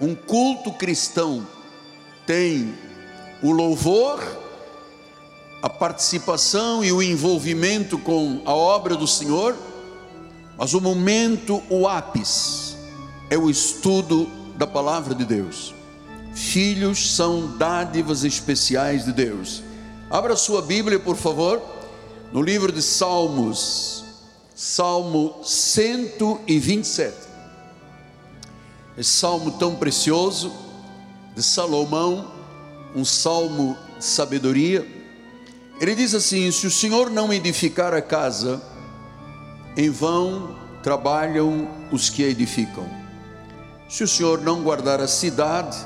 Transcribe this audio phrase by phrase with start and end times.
[0.00, 1.46] um culto cristão
[2.26, 2.74] tem
[3.42, 4.20] o louvor,
[5.62, 9.56] a participação e o envolvimento com a obra do Senhor,
[10.56, 12.76] mas o momento, o ápice,
[13.30, 15.74] é o estudo da palavra de Deus.
[16.34, 19.62] Filhos são dádivas especiais de Deus.
[20.10, 21.62] Abra sua Bíblia, por favor,
[22.32, 24.04] no livro de Salmos,
[24.54, 27.25] Salmo 127.
[28.96, 30.52] Esse salmo tão precioso
[31.34, 32.32] de Salomão,
[32.94, 34.86] um salmo de sabedoria.
[35.80, 38.62] Ele diz assim: Se o Senhor não edificar a casa,
[39.76, 42.88] em vão trabalham os que a edificam.
[43.88, 45.76] Se o Senhor não guardar a cidade,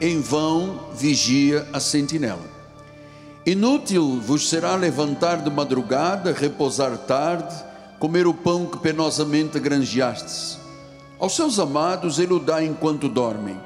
[0.00, 2.54] em vão vigia a sentinela.
[3.44, 7.54] Inútil vos será levantar de madrugada, repousar tarde,
[7.98, 10.63] comer o pão que penosamente granjeastes.
[11.18, 13.58] Aos seus amados ele o dá enquanto dormem.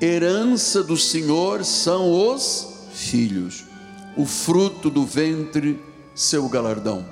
[0.00, 3.64] Herança do Senhor são os filhos,
[4.16, 5.78] o fruto do ventre,
[6.14, 7.04] seu galardão.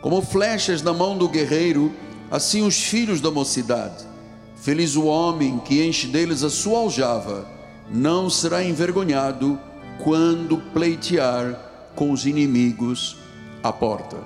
[0.00, 1.92] Como flechas na mão do guerreiro,
[2.30, 4.06] assim os filhos da mocidade.
[4.56, 7.46] Feliz o homem que enche deles a sua aljava,
[7.90, 9.58] não será envergonhado
[10.02, 11.58] quando pleitear
[11.94, 13.16] com os inimigos
[13.62, 14.16] à porta.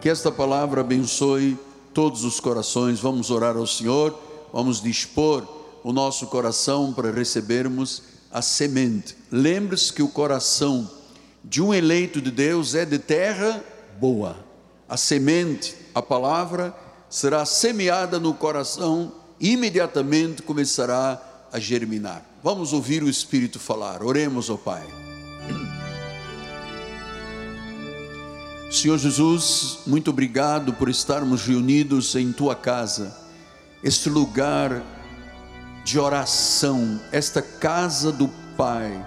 [0.00, 1.58] Que esta palavra abençoe
[1.92, 3.00] todos os corações.
[3.00, 4.18] Vamos orar ao Senhor,
[4.58, 5.46] vamos dispor
[5.84, 9.16] o nosso coração para recebermos a semente.
[9.30, 10.90] Lembre-se que o coração
[11.44, 13.64] de um eleito de Deus é de terra
[14.00, 14.36] boa.
[14.88, 16.74] A semente, a palavra,
[17.08, 22.26] será semeada no coração e imediatamente começará a germinar.
[22.42, 24.02] Vamos ouvir o Espírito falar.
[24.02, 24.84] Oremos ao Pai.
[28.72, 33.27] Senhor Jesus, muito obrigado por estarmos reunidos em tua casa,
[33.82, 34.82] este lugar
[35.84, 39.06] de oração, esta casa do Pai,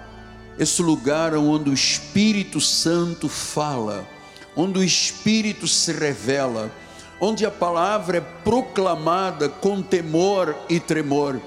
[0.58, 4.06] este lugar onde o Espírito Santo fala,
[4.56, 6.70] onde o Espírito se revela,
[7.20, 11.40] onde a palavra é proclamada com temor e tremor,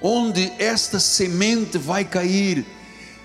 [0.00, 2.64] onde esta semente vai cair,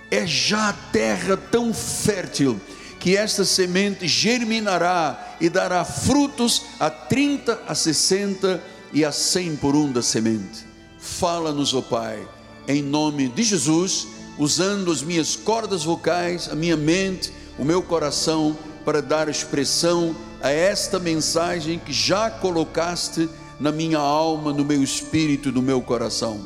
[0.10, 2.60] é já terra tão fértil
[3.00, 9.76] que esta semente germinará e dará frutos a 30, a 60 e a 100 por
[9.76, 10.66] um da semente.
[10.98, 12.26] Fala-nos, ó Pai,
[12.66, 14.08] em nome de Jesus,
[14.40, 20.50] usando as minhas cordas vocais, a minha mente, o meu coração, para dar expressão a
[20.50, 23.30] esta mensagem que já colocaste
[23.60, 26.40] na minha alma, no meu espírito, no meu coração.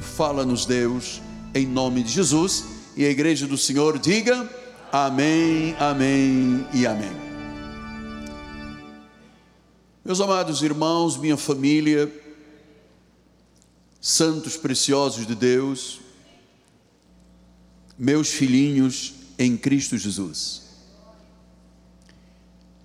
[0.00, 1.22] Fala-nos, Deus,
[1.54, 2.64] em nome de Jesus,
[2.96, 4.48] e a igreja do Senhor diga.
[4.90, 7.31] Amém, amém e amém.
[10.04, 12.12] Meus amados irmãos, minha família,
[14.00, 16.00] santos preciosos de Deus,
[17.96, 20.62] meus filhinhos em Cristo Jesus.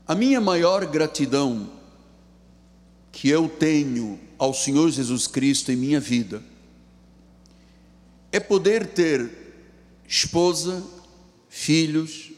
[0.07, 1.71] A minha maior gratidão
[3.11, 6.43] que eu tenho ao Senhor Jesus Cristo em minha vida
[8.31, 9.31] é poder ter
[10.07, 10.83] esposa,
[11.49, 12.31] filhos,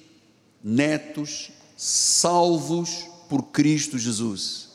[0.63, 4.68] netos, salvos por Cristo Jesus.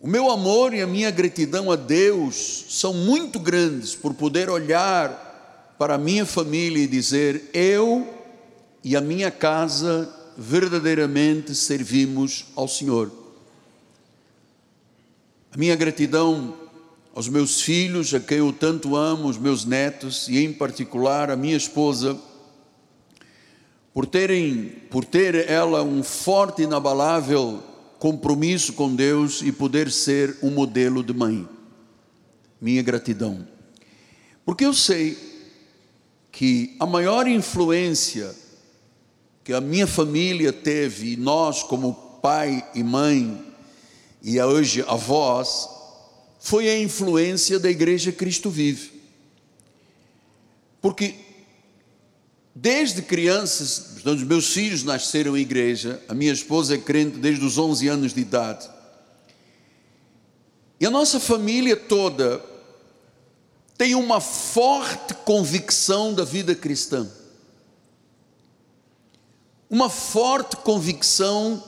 [0.00, 5.74] O meu amor e a minha gratidão a Deus são muito grandes por poder olhar
[5.76, 8.06] para a minha família e dizer: eu
[8.84, 13.10] e a minha casa verdadeiramente servimos ao Senhor.
[15.50, 16.54] A minha gratidão
[17.12, 21.34] aos meus filhos, a quem eu tanto amo, os meus netos e em particular a
[21.34, 22.16] minha esposa,
[23.92, 27.64] por terem, por ter ela um forte e inabalável
[27.98, 31.48] compromisso com Deus e poder ser um modelo de mãe.
[32.60, 33.46] Minha gratidão.
[34.44, 35.16] Porque eu sei
[36.30, 38.34] que a maior influência
[39.48, 43.42] que a minha família teve, e nós como pai e mãe,
[44.22, 45.66] e hoje avós,
[46.38, 48.92] foi a influência da igreja Cristo Vive.
[50.82, 51.14] Porque
[52.60, 57.56] desde crianças, os meus filhos nasceram em igreja, a minha esposa é crente desde os
[57.56, 58.68] 11 anos de idade.
[60.80, 62.44] E a nossa família toda
[63.76, 67.08] tem uma forte convicção da vida cristã.
[69.70, 71.62] Uma forte convicção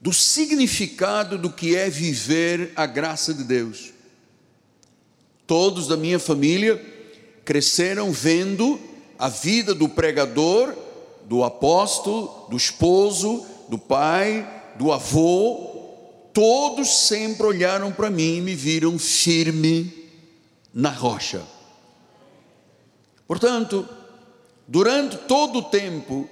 [0.00, 3.92] do significado do que é viver a graça de Deus.
[5.46, 6.82] Todos da minha família
[7.44, 8.80] cresceram vendo
[9.22, 10.74] a vida do pregador,
[11.26, 15.70] do apóstolo, do esposo, do pai, do avô.
[16.32, 20.10] Todos sempre olharam para mim e me viram firme,
[20.74, 21.40] na rocha.
[23.28, 23.88] Portanto,
[24.66, 26.28] durante todo o tempo,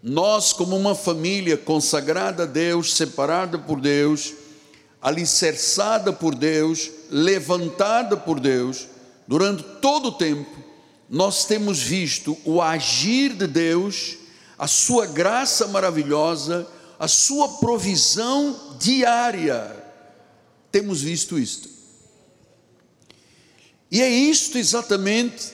[0.00, 4.34] nós, como uma família consagrada a Deus, separada por Deus,
[5.02, 8.86] alicerçada por Deus, levantada por Deus,
[9.26, 10.59] durante todo o tempo,
[11.10, 14.16] nós temos visto o agir de Deus,
[14.56, 16.68] a sua graça maravilhosa,
[17.00, 19.76] a sua provisão diária.
[20.70, 21.68] Temos visto isto.
[23.90, 25.52] E é isto exatamente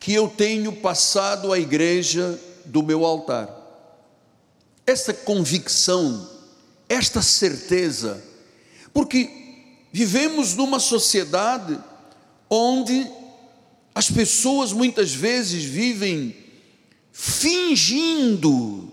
[0.00, 3.48] que eu tenho passado à igreja do meu altar.
[4.84, 6.28] Esta convicção,
[6.88, 8.20] esta certeza,
[8.92, 9.30] porque
[9.92, 11.78] vivemos numa sociedade
[12.50, 13.08] onde
[13.96, 16.36] as pessoas muitas vezes vivem
[17.10, 18.92] fingindo,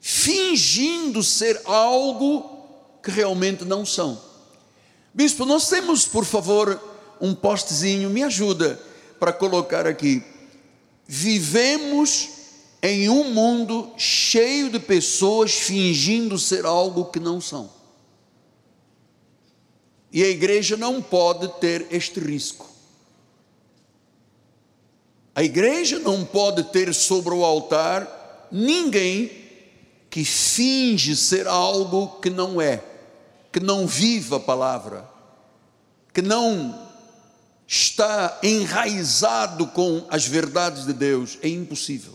[0.00, 2.66] fingindo ser algo
[3.00, 4.20] que realmente não são.
[5.14, 6.82] Bispo, nós temos, por favor,
[7.20, 8.82] um postezinho, me ajuda
[9.20, 10.24] para colocar aqui.
[11.06, 12.28] Vivemos
[12.82, 17.70] em um mundo cheio de pessoas fingindo ser algo que não são.
[20.12, 22.74] E a igreja não pode ter este risco.
[25.36, 29.30] A igreja não pode ter sobre o altar ninguém
[30.08, 32.82] que finge ser algo que não é,
[33.52, 35.06] que não vive a palavra,
[36.14, 36.88] que não
[37.68, 41.36] está enraizado com as verdades de Deus.
[41.42, 42.14] É impossível.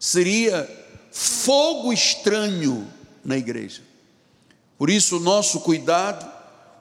[0.00, 0.68] Seria
[1.12, 2.92] fogo estranho
[3.24, 3.82] na igreja.
[4.76, 6.34] Por isso, o nosso cuidado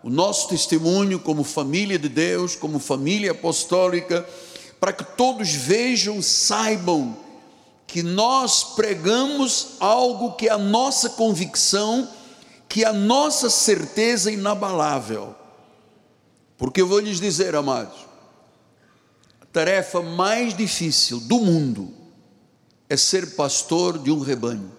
[0.04, 4.28] o nosso testemunho como família de Deus, como família apostólica,
[4.84, 7.18] para que todos vejam, saibam
[7.88, 12.10] que nós pregamos algo que é a nossa convicção,
[12.68, 15.34] que é a nossa certeza inabalável.
[16.58, 17.98] Porque eu vou lhes dizer, amados,
[19.40, 21.94] a tarefa mais difícil do mundo
[22.90, 24.70] é ser pastor de um rebanho.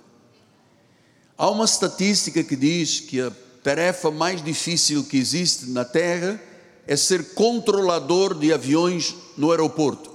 [1.38, 6.53] Há uma estatística que diz que a tarefa mais difícil que existe na Terra é
[6.96, 10.12] ser controlador de aviões no aeroporto.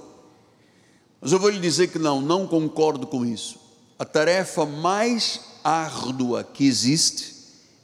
[1.20, 3.58] Mas eu vou lhe dizer que não, não concordo com isso.
[3.98, 7.34] A tarefa mais árdua que existe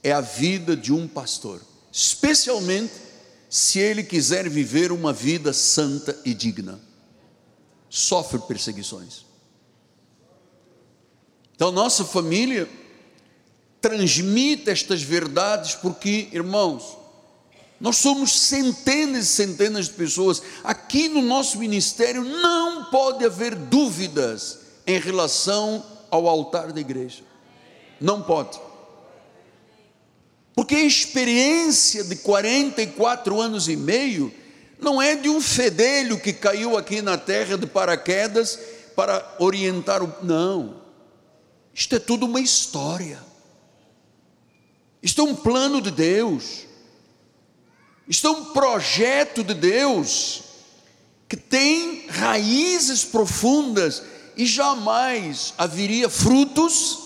[0.03, 1.61] é a vida de um pastor,
[1.93, 2.93] especialmente
[3.51, 6.81] se ele quiser viver uma vida santa e digna.
[7.89, 9.25] Sofre perseguições.
[11.55, 12.69] Então, nossa família
[13.81, 16.97] transmita estas verdades, porque, irmãos,
[17.79, 20.43] nós somos centenas e centenas de pessoas.
[20.65, 27.23] Aqui no nosso ministério não pode haver dúvidas em relação ao altar da igreja.
[28.01, 28.59] Não pode.
[30.55, 34.33] Porque a experiência de 44 anos e meio
[34.81, 38.59] não é de um fedelho que caiu aqui na terra de paraquedas
[38.95, 40.13] para orientar o.
[40.25, 40.81] Não.
[41.75, 43.23] Isto é tudo uma história.
[45.03, 46.65] Isto é um plano de Deus.
[48.09, 50.43] Isto é um projeto de Deus
[51.29, 54.03] que tem raízes profundas
[54.37, 56.99] e jamais haveria frutos.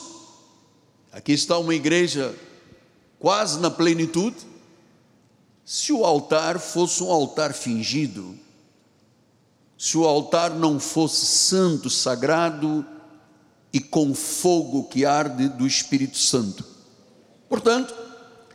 [1.13, 2.35] Aqui está uma igreja
[3.19, 4.37] quase na plenitude.
[5.65, 8.37] Se o altar fosse um altar fingido,
[9.79, 12.85] se o altar não fosse santo, sagrado
[13.73, 16.65] e com fogo que arde do Espírito Santo.
[17.49, 17.95] Portanto,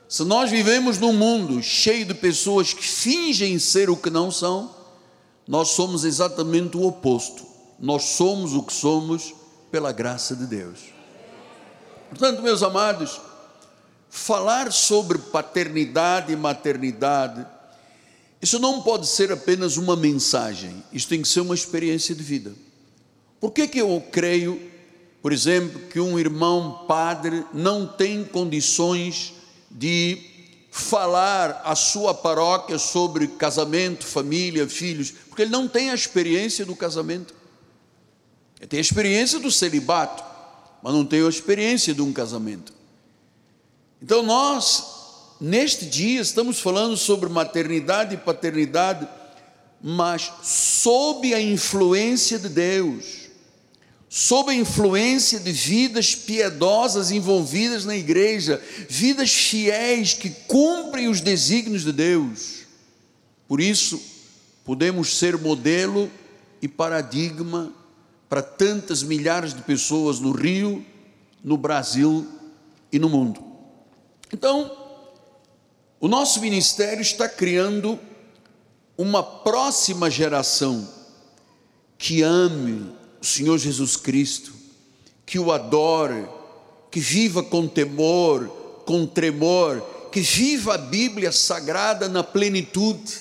[0.08, 4.74] se nós vivemos num mundo cheio de pessoas que fingem ser o que não são,
[5.48, 7.46] nós somos exatamente o oposto.
[7.80, 9.34] Nós somos o que somos
[9.72, 10.80] pela graça de Deus.
[12.10, 13.20] Portanto, meus amados,
[14.10, 17.46] falar sobre paternidade e maternidade,
[18.42, 22.54] isso não pode ser apenas uma mensagem, isso tem que ser uma experiência de vida.
[23.40, 24.72] Por que, que eu creio
[25.26, 29.34] por exemplo, que um irmão padre não tem condições
[29.78, 30.18] de
[30.72, 36.76] falar à sua paróquia sobre casamento, família, filhos, porque ele não tem a experiência do
[36.76, 37.34] casamento.
[38.60, 40.24] Ele tem a experiência do celibato,
[40.82, 42.74] mas não tem a experiência de um casamento.
[44.02, 49.08] Então nós, neste dia, estamos falando sobre maternidade e paternidade,
[49.82, 53.25] mas sob a influência de Deus
[54.18, 61.84] sob a influência de vidas piedosas envolvidas na igreja, vidas fiéis que cumprem os desígnios
[61.84, 62.62] de Deus.
[63.46, 64.02] Por isso,
[64.64, 66.10] podemos ser modelo
[66.62, 67.74] e paradigma
[68.30, 70.86] para tantas milhares de pessoas no Rio,
[71.44, 72.26] no Brasil
[72.94, 73.44] e no mundo.
[74.32, 74.72] Então,
[76.00, 78.00] o nosso ministério está criando
[78.98, 80.88] uma próxima geração
[81.98, 82.96] que ame
[83.26, 84.54] o Senhor Jesus Cristo,
[85.26, 86.28] que o adore,
[86.92, 88.48] que viva com temor,
[88.86, 93.18] com tremor, que viva a Bíblia sagrada na plenitude.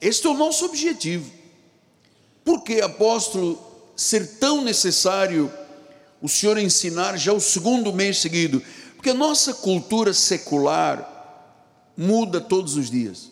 [0.00, 1.30] Este é o nosso objetivo.
[2.44, 3.56] Por que, apóstolo,
[3.94, 5.52] ser tão necessário
[6.20, 8.60] o Senhor ensinar já o segundo mês seguido?
[8.96, 13.30] Porque a nossa cultura secular muda todos os dias.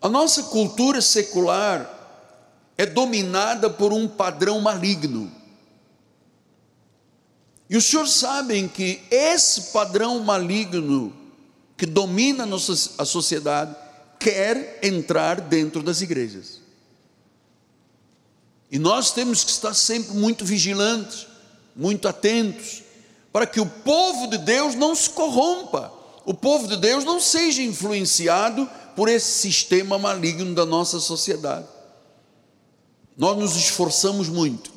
[0.00, 1.95] A nossa cultura secular
[2.78, 5.32] é dominada por um padrão maligno.
[7.68, 11.12] E os senhores sabem que esse padrão maligno
[11.76, 12.46] que domina
[12.98, 13.74] a, sociedade
[14.18, 16.60] quer entrar dentro das igrejas.
[18.70, 21.26] E nós temos que estar sempre muito vigilantes,
[21.74, 22.82] muito atentos,
[23.32, 25.92] para que o povo de Deus não se corrompa,
[26.24, 31.66] o povo de Deus não seja influenciado por esse sistema maligno da nossa sociedade.
[33.16, 34.70] Nós nos esforçamos muito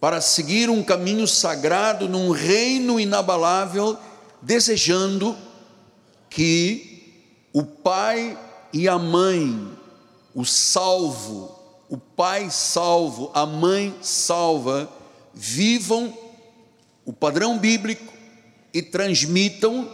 [0.00, 3.96] para seguir um caminho sagrado num reino inabalável,
[4.42, 5.36] desejando
[6.28, 7.22] que
[7.52, 8.36] o pai
[8.72, 9.70] e a mãe,
[10.34, 11.56] o salvo,
[11.88, 14.90] o pai salvo, a mãe salva,
[15.32, 16.16] vivam
[17.04, 18.12] o padrão bíblico
[18.74, 19.90] e transmitam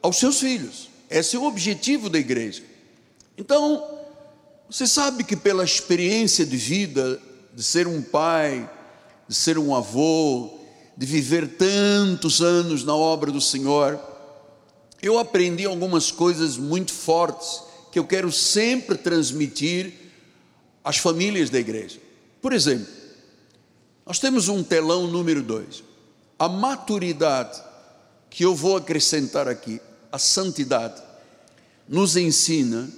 [0.00, 0.88] aos seus filhos.
[1.10, 2.62] Esse é o objetivo da igreja.
[3.36, 3.97] Então,
[4.70, 7.20] você sabe que pela experiência de vida,
[7.54, 8.68] de ser um pai,
[9.26, 10.58] de ser um avô,
[10.96, 13.98] de viver tantos anos na obra do Senhor,
[15.00, 19.94] eu aprendi algumas coisas muito fortes que eu quero sempre transmitir
[20.84, 21.98] às famílias da igreja.
[22.42, 22.86] Por exemplo,
[24.04, 25.82] nós temos um telão número dois.
[26.38, 27.62] A maturidade
[28.28, 29.80] que eu vou acrescentar aqui,
[30.12, 31.02] a santidade,
[31.88, 32.88] nos ensina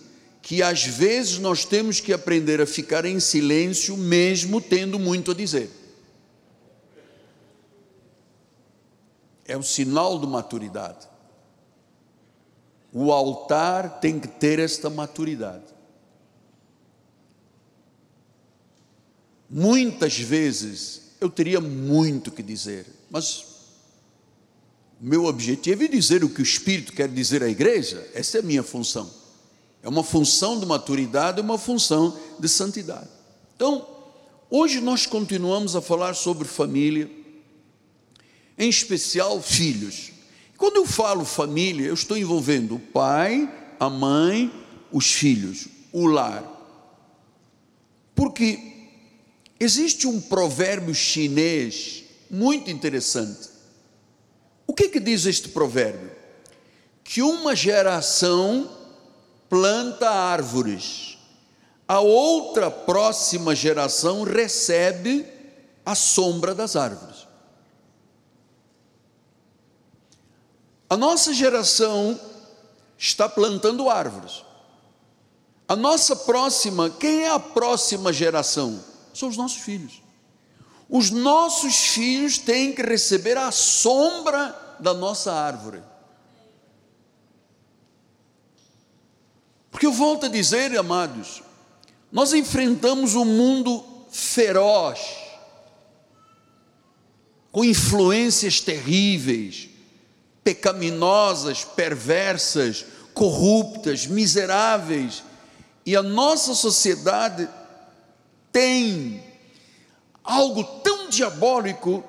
[0.43, 5.35] que às vezes nós temos que aprender a ficar em silêncio, mesmo tendo muito a
[5.35, 5.71] dizer.
[9.47, 11.09] É o sinal de maturidade.
[12.93, 15.65] O altar tem que ter esta maturidade.
[19.49, 23.45] Muitas vezes eu teria muito que dizer, mas
[25.01, 28.45] meu objetivo é dizer o que o Espírito quer dizer à igreja, essa é a
[28.45, 29.20] minha função.
[29.83, 33.09] É uma função de maturidade, uma função de santidade.
[33.57, 33.87] Então,
[34.51, 37.11] hoje nós continuamos a falar sobre família,
[38.59, 40.13] em especial filhos.
[40.57, 44.53] Quando eu falo família, eu estou envolvendo o pai, a mãe,
[44.93, 46.45] os filhos, o lar.
[48.15, 48.59] Porque
[49.59, 53.49] existe um provérbio chinês muito interessante.
[54.67, 56.11] O que, que diz este provérbio?
[57.03, 58.71] Que uma geração
[59.51, 61.19] planta árvores,
[61.87, 65.27] a outra próxima geração recebe
[65.85, 67.27] a sombra das árvores.
[70.89, 72.19] A nossa geração
[72.97, 74.45] está plantando árvores.
[75.67, 78.83] A nossa próxima, quem é a próxima geração?
[79.13, 80.01] São os nossos filhos.
[80.89, 85.83] Os nossos filhos têm que receber a sombra da nossa árvore.
[89.81, 91.43] Porque eu volto a dizer, amados,
[92.13, 95.01] nós enfrentamos um mundo feroz,
[97.51, 99.71] com influências terríveis,
[100.45, 102.85] pecaminosas, perversas,
[103.15, 105.23] corruptas, miseráveis,
[105.87, 107.49] e a nossa sociedade
[108.53, 109.25] tem
[110.23, 112.05] algo tão diabólico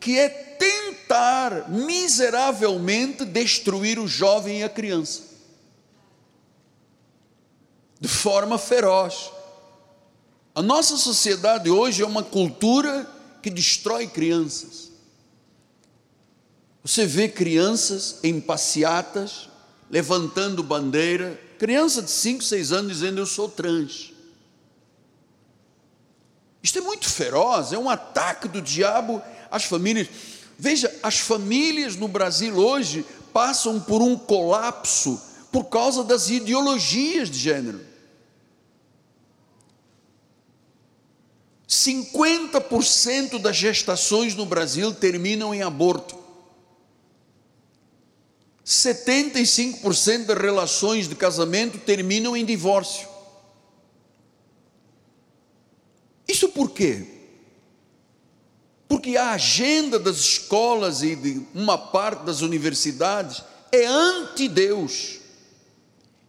[0.00, 5.31] que é tentar miseravelmente destruir o jovem e a criança
[8.02, 9.30] de forma feroz.
[10.56, 13.08] A nossa sociedade hoje é uma cultura
[13.40, 14.90] que destrói crianças.
[16.82, 19.48] Você vê crianças em passeatas,
[19.88, 24.12] levantando bandeira, criança de 5, 6 anos dizendo eu sou trans.
[26.60, 30.08] Isto é muito feroz, é um ataque do diabo às famílias.
[30.58, 37.38] Veja, as famílias no Brasil hoje passam por um colapso por causa das ideologias de
[37.38, 37.91] gênero.
[41.72, 46.18] 50% das gestações no Brasil terminam em aborto.
[48.62, 53.08] 75% das relações de casamento terminam em divórcio.
[56.28, 57.06] Isso por quê?
[58.86, 65.20] Porque a agenda das escolas e de uma parte das universidades é anti-Deus,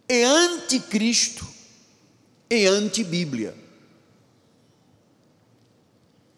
[0.08, 1.46] é anticristo,
[2.48, 3.63] é antibíblia.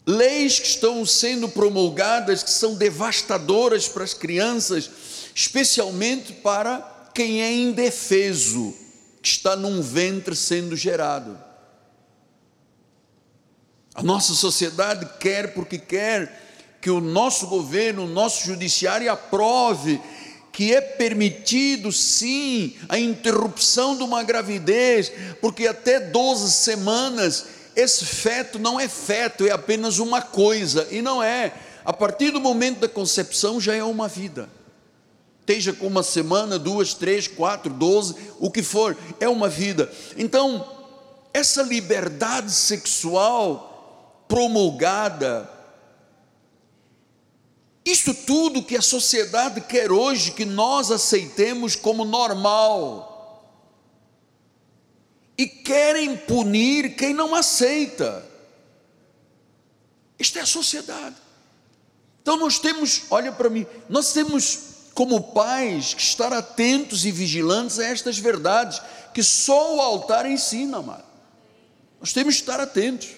[0.06, 4.88] Leis que estão sendo promulgadas que são devastadoras para as crianças,
[5.34, 8.72] especialmente para quem é indefeso,
[9.20, 11.36] que está num ventre sendo gerado.
[13.96, 20.00] A nossa sociedade quer porque quer que o nosso governo, o nosso judiciário aprove
[20.52, 25.10] que é permitido sim a interrupção de uma gravidez,
[25.40, 27.44] porque até 12 semanas
[27.76, 31.52] esse feto não é feto, é apenas uma coisa, e não é.
[31.84, 34.48] A partir do momento da concepção já é uma vida.
[35.40, 39.92] Esteja com uma semana, duas, três, quatro, doze, o que for, é uma vida.
[40.16, 40.66] Então,
[41.32, 45.54] essa liberdade sexual promulgada
[47.86, 53.15] isso tudo que a sociedade quer hoje que nós aceitemos como normal.
[55.38, 58.24] E querem punir quem não aceita.
[60.18, 61.16] Isto é a sociedade.
[62.22, 64.58] Então nós temos, olha para mim, nós temos
[64.94, 68.80] como pais que estar atentos e vigilantes a estas verdades
[69.12, 71.04] que só o altar ensina, amado.
[72.00, 73.10] Nós temos que estar atentos.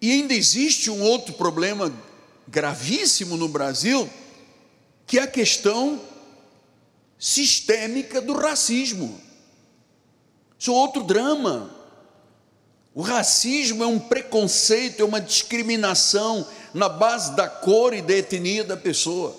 [0.00, 1.92] E ainda existe um outro problema
[2.46, 4.08] gravíssimo no Brasil,
[5.06, 6.00] que é a questão
[7.24, 9.18] sistêmica do racismo.
[10.58, 11.74] Isso é outro drama.
[12.94, 18.62] O racismo é um preconceito, é uma discriminação na base da cor e da etnia
[18.62, 19.34] da pessoa.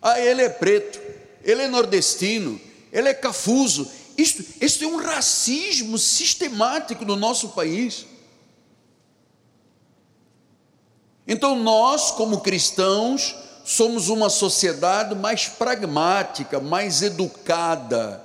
[0.00, 0.98] Ah, ele é preto,
[1.42, 2.58] ele é nordestino,
[2.90, 3.86] ele é cafuso.
[4.16, 8.06] Isto, isso é um racismo sistemático no nosso país.
[11.28, 18.22] Então, nós, como cristãos, somos uma sociedade mais pragmática, mais educada,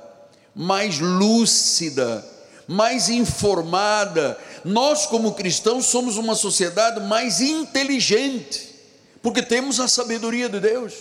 [0.54, 2.26] mais lúcida,
[2.68, 4.38] mais informada.
[4.66, 8.76] Nós, como cristãos, somos uma sociedade mais inteligente,
[9.22, 10.94] porque temos a sabedoria de Deus.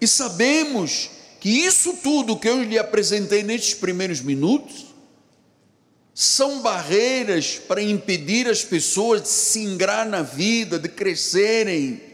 [0.00, 4.86] E sabemos que isso tudo que eu lhe apresentei nestes primeiros minutos
[6.12, 12.09] são barreiras para impedir as pessoas de se ingrar na vida, de crescerem.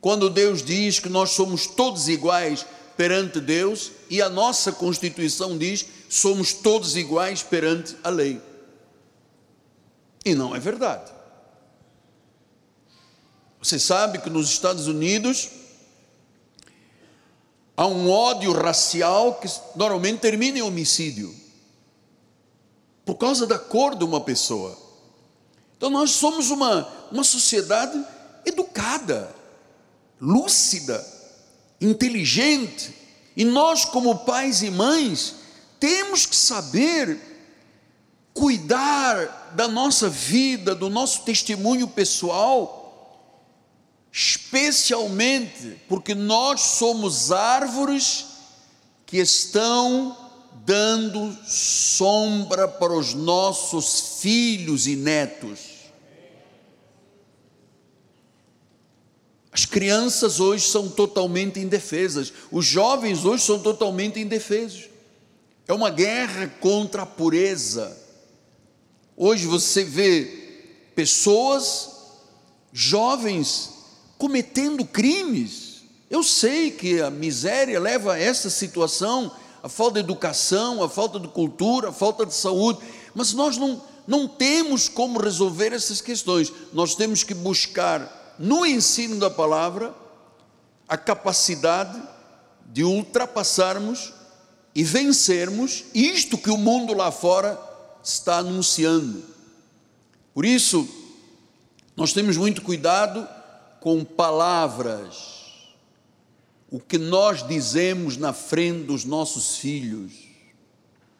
[0.00, 2.64] Quando Deus diz que nós somos todos iguais
[2.96, 8.40] perante Deus e a nossa Constituição diz somos todos iguais perante a lei.
[10.24, 11.12] E não é verdade.
[13.60, 15.50] Você sabe que nos Estados Unidos
[17.76, 21.34] há um ódio racial que normalmente termina em homicídio
[23.04, 24.76] por causa da cor de uma pessoa.
[25.76, 28.04] Então nós somos uma, uma sociedade
[28.44, 29.34] educada,
[30.20, 31.04] lúcida,
[31.80, 32.94] inteligente,
[33.36, 35.36] e nós, como pais e mães,
[35.78, 37.18] temos que saber
[38.34, 42.78] cuidar da nossa vida, do nosso testemunho pessoal,
[44.12, 48.26] especialmente porque nós somos árvores
[49.06, 50.16] que estão
[50.64, 55.60] dando sombra para os nossos filhos e netos.
[59.58, 64.88] As crianças hoje são totalmente indefesas, os jovens hoje são totalmente indefesos.
[65.66, 67.98] É uma guerra contra a pureza.
[69.16, 70.60] Hoje você vê
[70.94, 71.90] pessoas,
[72.72, 73.70] jovens,
[74.16, 75.82] cometendo crimes.
[76.08, 81.18] Eu sei que a miséria leva a essa situação a falta de educação, a falta
[81.18, 82.78] de cultura, a falta de saúde,
[83.12, 86.52] mas nós não, não temos como resolver essas questões.
[86.72, 89.94] Nós temos que buscar no ensino da palavra
[90.88, 92.00] a capacidade
[92.66, 94.12] de ultrapassarmos
[94.74, 97.60] e vencermos isto que o mundo lá fora
[98.02, 99.24] está anunciando.
[100.32, 100.88] Por isso,
[101.96, 103.28] nós temos muito cuidado
[103.80, 105.38] com palavras
[106.70, 110.12] o que nós dizemos na frente dos nossos filhos.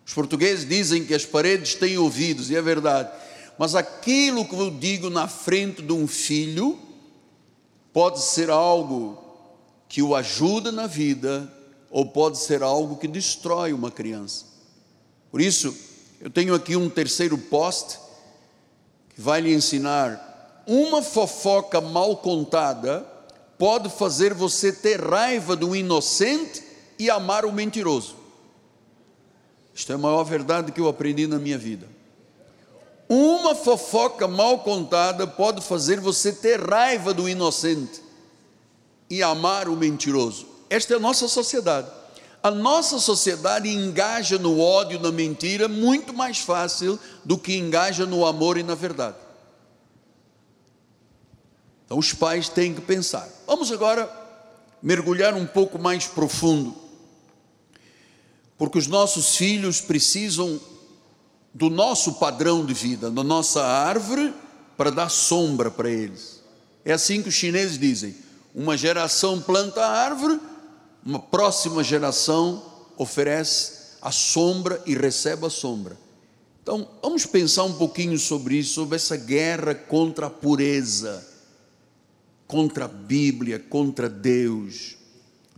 [0.06, 3.10] Os portugueses dizem que as paredes têm ouvidos, e é verdade,
[3.58, 6.78] mas aquilo que eu digo na frente de um filho
[7.92, 9.22] pode ser algo
[9.88, 11.52] que o ajuda na vida,
[11.90, 14.44] ou pode ser algo que destrói uma criança.
[15.30, 15.74] Por isso,
[16.20, 17.98] eu tenho aqui um terceiro post
[19.14, 23.06] que vai lhe ensinar uma fofoca mal contada
[23.58, 26.62] pode fazer você ter raiva do inocente
[26.98, 28.16] e amar o mentiroso.
[29.74, 31.88] Isto é a maior verdade que eu aprendi na minha vida.
[33.08, 38.02] Uma fofoca mal contada pode fazer você ter raiva do inocente
[39.08, 40.46] e amar o mentiroso.
[40.68, 41.90] Esta é a nossa sociedade.
[42.42, 48.26] A nossa sociedade engaja no ódio, na mentira, muito mais fácil do que engaja no
[48.26, 49.16] amor e na verdade.
[51.84, 53.26] Então os pais têm que pensar.
[53.46, 54.08] Vamos agora
[54.82, 56.76] mergulhar um pouco mais profundo,
[58.58, 60.60] porque os nossos filhos precisam
[61.52, 64.32] do nosso padrão de vida, da nossa árvore,
[64.76, 66.42] para dar sombra para eles.
[66.84, 68.14] É assim que os chineses dizem:
[68.54, 70.40] uma geração planta a árvore,
[71.04, 72.62] uma próxima geração
[72.96, 75.96] oferece a sombra e recebe a sombra.
[76.62, 81.26] Então, vamos pensar um pouquinho sobre isso, sobre essa guerra contra a pureza,
[82.46, 84.96] contra a Bíblia, contra Deus.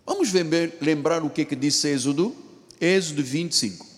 [0.06, 0.32] Vamos
[0.80, 2.34] lembrar o que, que disse Êxodo?
[2.80, 3.89] Êxodo 25.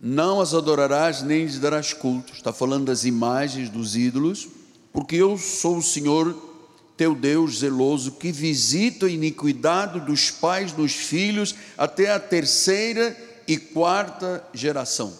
[0.00, 2.32] Não as adorarás nem lhes darás culto.
[2.32, 4.48] Está falando das imagens, dos ídolos,
[4.92, 6.48] porque eu sou o Senhor
[6.96, 13.56] teu Deus zeloso, que visita a iniquidade dos pais nos filhos até a terceira e
[13.56, 15.16] quarta geração.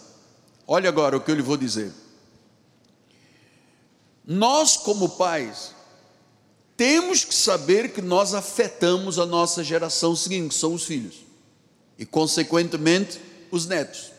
[0.66, 1.92] Olha agora o que eu lhe vou dizer.
[4.26, 5.72] Nós, como pais,
[6.76, 11.24] temos que saber que nós afetamos a nossa geração seguinte, que são os filhos,
[11.96, 14.17] e consequentemente os netos.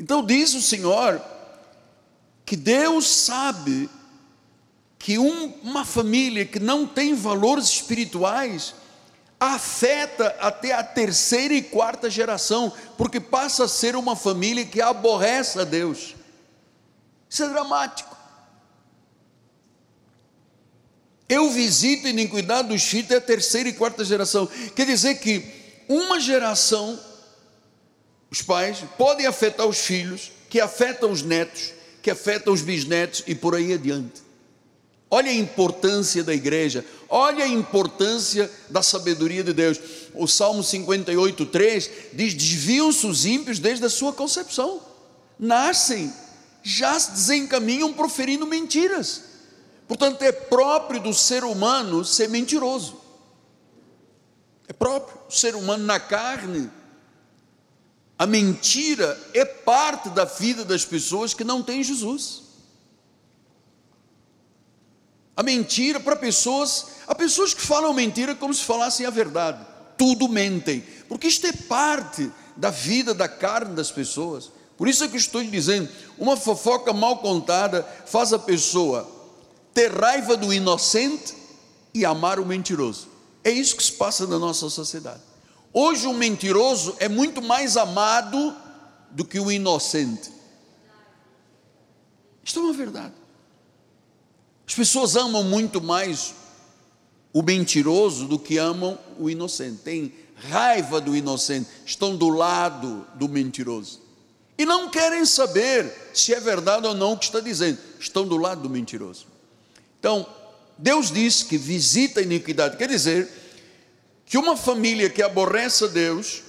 [0.00, 1.22] Então diz o Senhor
[2.46, 3.88] que Deus sabe
[4.98, 8.74] que um, uma família que não tem valores espirituais
[9.38, 15.60] afeta até a terceira e quarta geração, porque passa a ser uma família que aborrece
[15.60, 16.16] a Deus.
[17.28, 18.16] Isso é dramático.
[21.28, 24.48] Eu visito iniquidade dos filhos até a terceira e quarta geração.
[24.74, 25.44] Quer dizer que
[25.88, 26.98] uma geração,
[28.30, 33.34] os pais, podem afetar os filhos, que afetam os netos, que afetam os bisnetos e
[33.34, 34.22] por aí adiante.
[35.10, 39.80] Olha a importância da igreja, olha a importância da sabedoria de Deus.
[40.14, 44.80] O Salmo 58, 3 diz: Desviam-se os ímpios desde a sua concepção,
[45.36, 46.12] nascem,
[46.62, 49.22] já se desencaminham proferindo mentiras.
[49.88, 53.00] Portanto, é próprio do ser humano ser mentiroso.
[54.68, 56.70] É próprio, o ser humano na carne.
[58.20, 62.50] A mentira é parte da vida das pessoas que não têm Jesus
[65.40, 70.28] a mentira para pessoas, há pessoas que falam mentira como se falassem a verdade, tudo
[70.28, 74.52] mentem, porque isto é parte da vida, da carne das pessoas.
[74.76, 79.10] Por isso é que estou lhe dizendo: uma fofoca mal contada faz a pessoa
[79.72, 81.34] ter raiva do inocente
[81.94, 83.08] e amar o mentiroso.
[83.42, 85.22] É isso que se passa na nossa sociedade.
[85.72, 88.56] Hoje, o mentiroso é muito mais amado
[89.10, 90.30] do que o inocente.
[92.42, 93.14] Isto é uma verdade.
[94.66, 96.34] As pessoas amam muito mais
[97.32, 99.82] o mentiroso do que amam o inocente.
[99.82, 100.12] Tem
[100.48, 104.00] raiva do inocente, estão do lado do mentiroso.
[104.58, 108.36] E não querem saber se é verdade ou não o que está dizendo, estão do
[108.36, 109.26] lado do mentiroso.
[109.98, 110.26] Então,
[110.76, 113.39] Deus diz que visita a iniquidade, quer dizer
[114.30, 116.42] que uma família que aborrece a Deus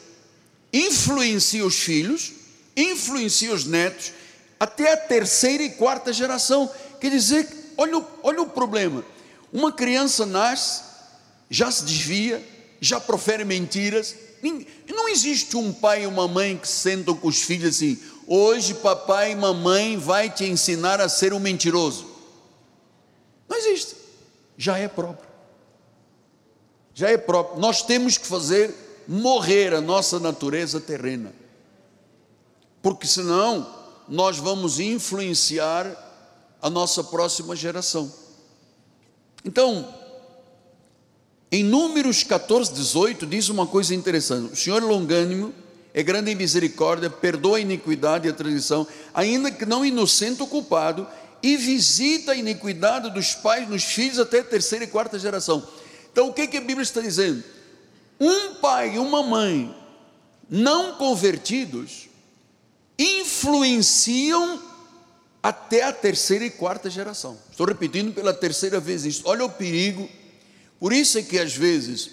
[0.71, 2.31] influencia os filhos,
[2.77, 4.13] influencia os netos,
[4.57, 6.71] até a terceira e quarta geração.
[7.01, 9.03] Quer dizer Olha, olha o problema.
[9.51, 10.83] Uma criança nasce,
[11.49, 12.45] já se desvia,
[12.79, 14.15] já profere mentiras.
[14.87, 19.31] Não existe um pai e uma mãe que sentam com os filhos assim: hoje papai
[19.31, 22.07] e mamãe vai te ensinar a ser um mentiroso.
[23.49, 23.95] Não existe.
[24.55, 25.30] Já é próprio.
[27.01, 27.59] Já é próprio.
[27.59, 28.71] Nós temos que fazer
[29.07, 31.33] morrer a nossa natureza terrena.
[32.79, 33.67] Porque senão
[34.07, 35.87] nós vamos influenciar
[36.61, 38.13] a nossa próxima geração.
[39.43, 39.91] Então,
[41.51, 45.51] em Números 14, 18, diz uma coisa interessante: o Senhor é longânimo,
[45.95, 50.45] é grande em misericórdia, perdoa a iniquidade e a tradição, ainda que não inocente o
[50.45, 51.07] culpado,
[51.41, 55.67] e visita a iniquidade dos pais nos filhos até a terceira e quarta geração.
[56.11, 57.43] Então, o que, que a Bíblia está dizendo?
[58.19, 59.75] Um pai e uma mãe
[60.49, 62.09] não convertidos
[62.99, 64.61] influenciam
[65.41, 67.37] até a terceira e quarta geração.
[67.49, 69.23] Estou repetindo pela terceira vez isso.
[69.25, 70.07] Olha o perigo.
[70.79, 72.11] Por isso é que às vezes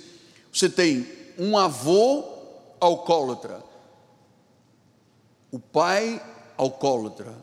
[0.53, 1.07] você tem
[1.39, 2.25] um avô
[2.81, 3.63] alcoólatra,
[5.51, 6.21] o pai
[6.57, 7.35] alcoólatra,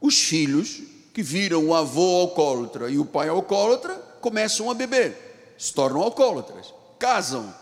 [0.00, 5.27] os filhos que viram o avô alcoólatra e o pai alcoólatra começam a beber,
[5.58, 7.52] se tornam alcoólatras, casam.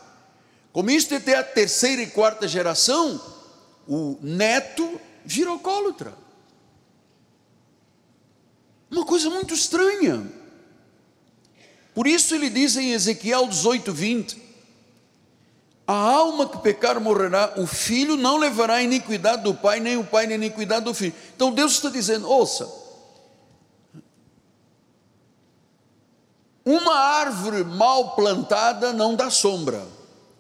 [0.71, 3.19] Como isto é até a terceira e quarta geração,
[3.89, 6.13] o neto vira alcoólatra.
[8.91, 10.31] Uma coisa muito estranha.
[11.95, 14.43] Por isso ele diz em Ezequiel 18, 20:
[15.87, 20.05] A alma que pecar morrerá, o filho não levará a iniquidade do pai, nem o
[20.05, 21.15] pai a iniquidade do filho.
[21.35, 22.71] Então Deus está dizendo: ouça,
[26.67, 29.87] uma árvore mal plantada não dá sombra,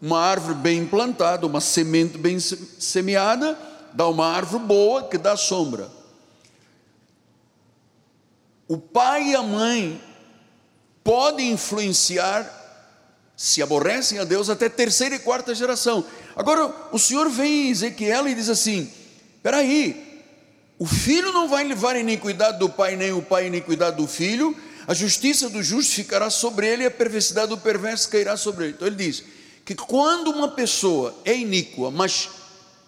[0.03, 3.57] uma árvore bem plantada, uma semente bem semeada,
[3.93, 5.89] dá uma árvore boa que dá sombra.
[8.67, 10.03] O pai e a mãe
[11.05, 12.53] podem influenciar,
[13.37, 16.05] se aborrecem a Deus, até terceira e quarta geração.
[16.35, 18.91] Agora, o Senhor vem em Ezequiel e diz assim:
[19.37, 20.25] espera aí,
[20.77, 24.57] o filho não vai levar iniquidade do pai, nem o pai iniquidade do filho,
[24.87, 28.75] a justiça do justo ficará sobre ele e a perversidade do perverso cairá sobre ele.
[28.75, 29.25] Então ele diz
[29.65, 32.31] que quando uma pessoa é iníqua, mas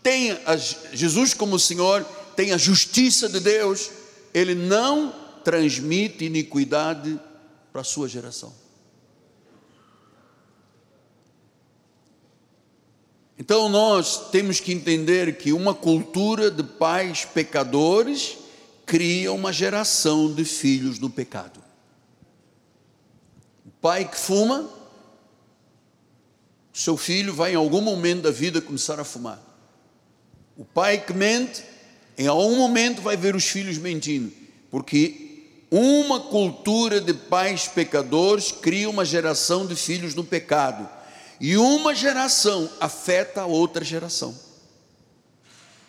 [0.03, 2.05] tem a Jesus como Senhor,
[2.37, 3.91] tem a justiça de Deus,
[4.33, 7.19] ele não transmite iniquidade
[7.73, 8.55] para a sua geração.
[13.37, 18.37] Então nós temos que entender que uma cultura de pais pecadores
[18.87, 21.68] cria uma geração de filhos do pecado.
[23.81, 24.69] Pai que fuma,
[26.73, 29.41] seu filho vai em algum momento da vida começar a fumar.
[30.57, 31.63] O pai que mente,
[32.17, 34.33] em algum momento vai ver os filhos mentindo,
[34.71, 40.89] porque uma cultura de pais pecadores cria uma geração de filhos no pecado,
[41.41, 44.35] e uma geração afeta a outra geração.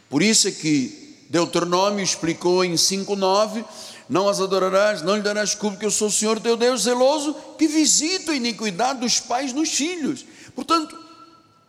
[0.10, 3.64] Por isso é que Deuteronômio explicou em 5:9,
[4.10, 7.36] não as adorarás, não lhe darás culpa, que eu sou o Senhor teu Deus zeloso,
[7.60, 10.26] que visita a iniquidade dos pais nos filhos.
[10.56, 10.98] Portanto,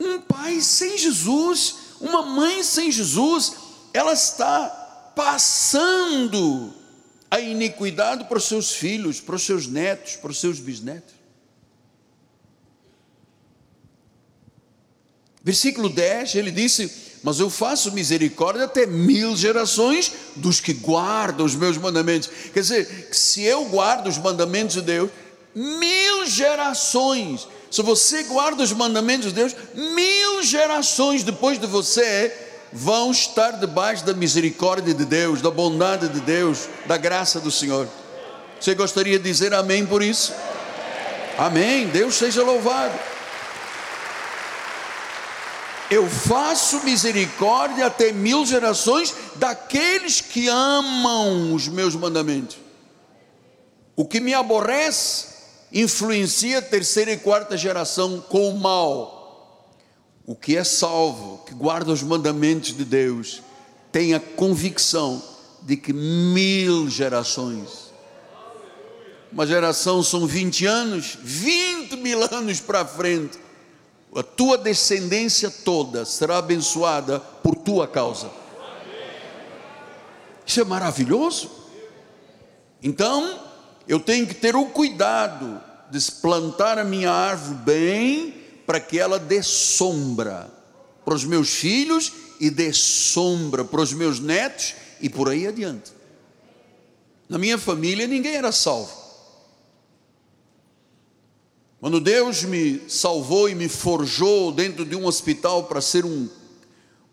[0.01, 3.53] um pai sem Jesus, uma mãe sem Jesus,
[3.93, 4.69] ela está
[5.15, 6.73] passando
[7.31, 11.15] a iniquidade para os seus filhos, para os seus netos, para os seus bisnetos.
[15.43, 21.55] Versículo 10, ele disse: Mas eu faço misericórdia até mil gerações dos que guardam os
[21.55, 22.31] meus mandamentos.
[22.53, 25.11] Quer dizer, se eu guardo os mandamentos de Deus,
[25.55, 32.33] mil gerações, se você guarda os mandamentos de Deus, mil gerações depois de você
[32.73, 37.87] vão estar debaixo da misericórdia de Deus, da bondade de Deus, da graça do Senhor.
[38.59, 40.33] Você gostaria de dizer amém por isso?
[41.39, 41.87] Amém.
[41.89, 42.93] Deus seja louvado.
[45.91, 52.59] Eu faço misericórdia até mil gerações daqueles que amam os meus mandamentos.
[53.97, 55.27] O que me aborrece
[55.73, 59.21] influencia a terceira e quarta geração com o mal
[60.31, 63.43] o que é salvo, que guarda os mandamentos de Deus,
[63.91, 65.21] tem a convicção
[65.61, 67.91] de que mil gerações,
[69.33, 73.41] uma geração são 20 anos, 20 mil anos para frente,
[74.15, 78.31] a tua descendência toda será abençoada por tua causa.
[80.45, 81.51] Isso é maravilhoso.
[82.83, 83.39] Então,
[83.87, 88.35] eu tenho que ter o cuidado de plantar a minha árvore bem,
[88.67, 90.49] para que ela dê sombra
[91.05, 95.93] para os meus filhos e dê sombra para os meus netos e por aí adiante.
[97.29, 99.00] Na minha família ninguém era salvo.
[101.81, 106.29] Quando Deus me salvou e me forjou dentro de um hospital para ser um,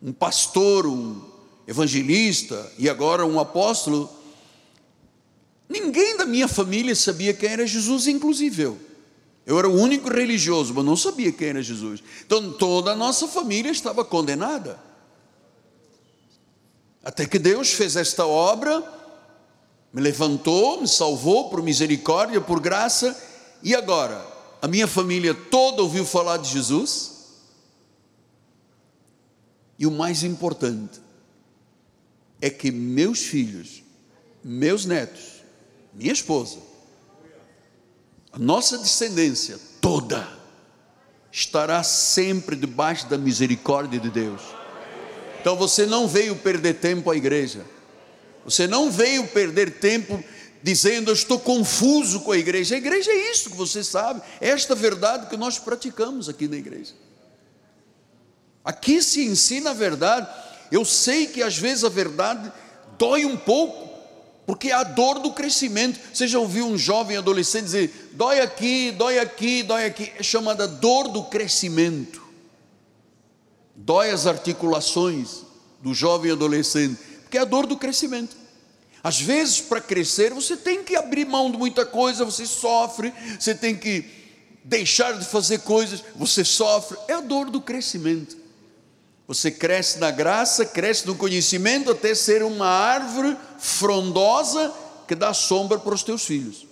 [0.03, 1.21] um pastor, um
[1.65, 4.09] evangelista e agora um apóstolo,
[5.69, 8.77] ninguém da minha família sabia quem era Jesus, inclusive eu.
[9.45, 12.03] Eu era o único religioso, mas não sabia quem era Jesus.
[12.25, 14.77] Então toda a nossa família estava condenada.
[17.01, 18.83] Até que Deus fez esta obra,
[19.93, 23.17] me levantou, me salvou por misericórdia, por graça,
[23.63, 27.17] e agora a minha família toda ouviu falar de Jesus.
[29.79, 30.99] E o mais importante
[32.41, 33.83] é que meus filhos,
[34.43, 35.43] meus netos,
[35.93, 36.57] minha esposa,
[38.31, 40.27] a nossa descendência toda
[41.31, 44.41] estará sempre debaixo da misericórdia de Deus.
[45.39, 47.63] Então você não veio perder tempo à igreja.
[48.43, 50.23] Você não veio perder tempo
[50.67, 52.75] dizendo eu estou confuso com a igreja.
[52.75, 56.57] A igreja é isso que você sabe, é esta verdade que nós praticamos aqui na
[56.57, 56.93] igreja.
[58.65, 60.27] Aqui se ensina a verdade.
[60.69, 62.51] Eu sei que às vezes a verdade
[62.97, 63.87] dói um pouco,
[64.45, 66.01] porque é a dor do crescimento.
[66.13, 70.11] Você já ouviu um jovem adolescente dizer: dói aqui, dói aqui, dói aqui?
[70.17, 72.21] É chamada dor do crescimento.
[73.73, 75.43] Dói as articulações
[75.81, 78.35] do jovem adolescente, porque é a dor do crescimento.
[79.07, 83.55] Às vezes, para crescer, você tem que abrir mão de muita coisa, você sofre, você
[83.55, 84.03] tem que
[84.65, 86.97] deixar de fazer coisas, você sofre.
[87.07, 88.35] É a dor do crescimento.
[89.25, 94.73] Você cresce na graça, cresce no conhecimento, até ser uma árvore frondosa
[95.07, 96.67] que dá sombra para os teus filhos.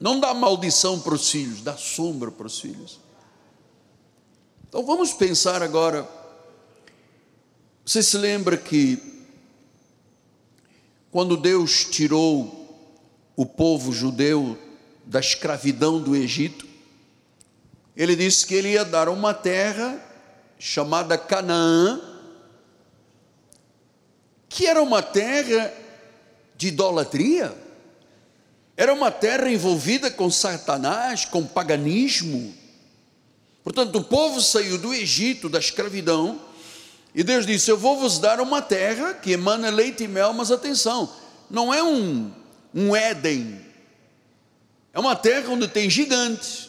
[0.00, 2.98] Não dá maldição para os filhos, dá sombra para os filhos.
[4.68, 6.04] Então vamos pensar agora.
[7.86, 9.09] Você se lembra que
[11.10, 12.56] quando Deus tirou
[13.34, 14.56] o povo judeu
[15.04, 16.66] da escravidão do Egito,
[17.96, 20.00] ele disse que ele ia dar uma terra
[20.58, 22.00] chamada Canaã,
[24.48, 25.72] que era uma terra
[26.56, 27.56] de idolatria,
[28.76, 32.54] era uma terra envolvida com Satanás, com paganismo.
[33.64, 36.40] Portanto, o povo saiu do Egito, da escravidão,
[37.14, 40.50] e Deus disse: Eu vou vos dar uma terra que emana leite e mel, mas
[40.50, 41.12] atenção,
[41.50, 42.30] não é um,
[42.74, 43.60] um Éden,
[44.92, 46.68] é uma terra onde tem gigantes,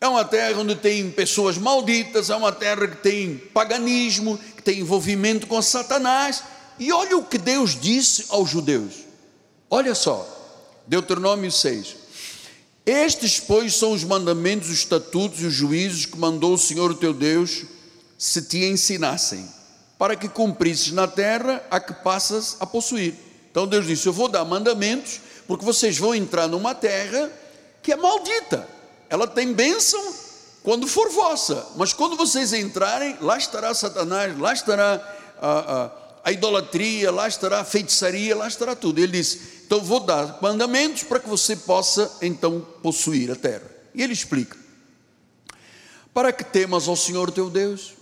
[0.00, 4.80] é uma terra onde tem pessoas malditas, é uma terra que tem paganismo, que tem
[4.80, 6.42] envolvimento com Satanás.
[6.78, 8.94] E olha o que Deus disse aos judeus:
[9.70, 10.28] olha só,
[10.86, 12.04] Deuteronômio 6.
[12.86, 17.14] Estes, pois, são os mandamentos, os estatutos e os juízos que mandou o Senhor teu
[17.14, 17.64] Deus
[18.24, 19.46] se te ensinassem,
[19.98, 23.14] para que cumprisses na terra a que passas a possuir.
[23.50, 27.30] Então Deus disse: Eu vou dar mandamentos, porque vocês vão entrar numa terra
[27.82, 28.66] que é maldita.
[29.10, 30.02] Ela tem bênção
[30.62, 35.90] quando for vossa, mas quando vocês entrarem, lá estará Satanás, lá estará a, a,
[36.24, 39.00] a idolatria, lá estará a feitiçaria, lá estará tudo.
[39.00, 43.70] Ele disse: Então vou dar mandamentos para que você possa então possuir a terra.
[43.94, 44.56] E ele explica:
[46.14, 47.93] Para que temas ao Senhor teu Deus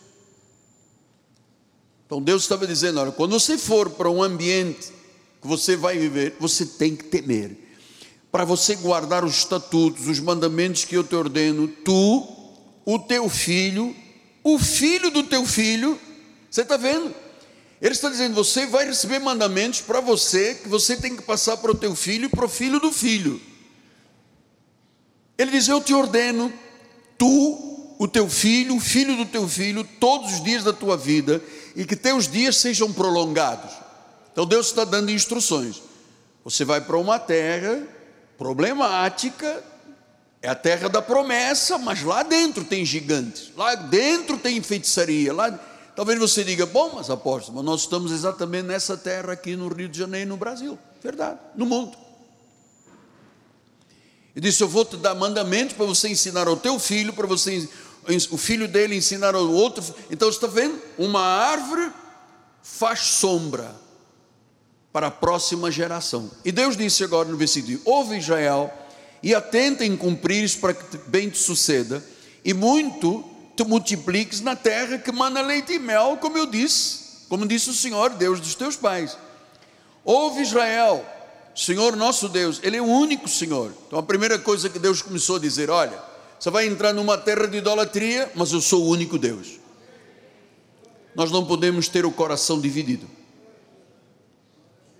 [2.12, 4.92] então Deus estava dizendo: olha, quando você for para um ambiente
[5.40, 7.56] que você vai viver, você tem que temer.
[8.30, 12.28] Para você guardar os estatutos, os mandamentos que eu te ordeno, tu,
[12.84, 13.96] o teu filho,
[14.44, 15.98] o filho do teu filho,
[16.50, 17.14] você está vendo?
[17.80, 21.70] Ele está dizendo: você vai receber mandamentos para você, que você tem que passar para
[21.70, 23.40] o teu filho e para o filho do filho.
[25.38, 26.52] Ele diz: Eu te ordeno,
[27.16, 31.42] tu, o teu filho, o filho do teu filho, todos os dias da tua vida,
[31.74, 33.72] e que teus dias sejam prolongados.
[34.32, 35.82] Então Deus está dando instruções.
[36.44, 37.86] Você vai para uma terra
[38.36, 39.62] problemática,
[40.40, 45.50] é a terra da promessa, mas lá dentro tem gigantes, lá dentro tem feitiçaria, lá
[45.94, 49.88] talvez você diga, bom, mas apóstolo, mas nós estamos exatamente nessa terra aqui no Rio
[49.88, 51.96] de Janeiro, no Brasil, verdade, no mundo.
[54.34, 57.68] E disse: Eu vou te dar mandamentos para você ensinar ao teu filho, para você
[58.30, 59.82] o filho dele ensinar ao outro.
[60.10, 60.80] Então está vendo?
[60.98, 61.92] Uma árvore
[62.62, 63.74] faz sombra
[64.92, 66.30] para a próxima geração.
[66.44, 68.72] E Deus disse agora no versículo: Ouve Israel
[69.22, 72.04] e atenta em cumprires para que bem te suceda,
[72.44, 73.24] e muito
[73.56, 77.74] te multipliques na terra que mana leite e mel, como eu disse, como disse o
[77.74, 79.16] Senhor, Deus dos teus pais.
[80.04, 81.06] Ouve Israel,
[81.54, 83.72] Senhor nosso Deus, Ele é o único Senhor.
[83.86, 86.11] Então a primeira coisa que Deus começou a dizer: olha,
[86.42, 89.60] você vai entrar numa terra de idolatria, mas eu sou o único Deus.
[91.14, 93.06] Nós não podemos ter o coração dividido.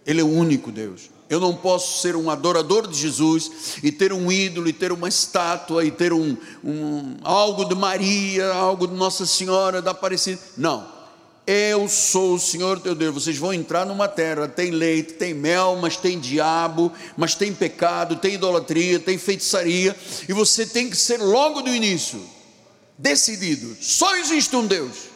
[0.07, 1.11] Ele é o único Deus.
[1.29, 5.09] Eu não posso ser um adorador de Jesus e ter um ídolo, e ter uma
[5.09, 10.41] estátua, e ter um, um algo de Maria, algo de Nossa Senhora da Aparecida.
[10.57, 10.87] Não.
[11.47, 13.15] Eu sou o Senhor teu Deus.
[13.15, 18.17] Vocês vão entrar numa terra, tem leite, tem mel, mas tem diabo, mas tem pecado,
[18.17, 19.97] tem idolatria, tem feitiçaria,
[20.29, 22.25] e você tem que ser logo do início
[22.97, 23.77] decidido.
[23.81, 25.11] Só existe um Deus.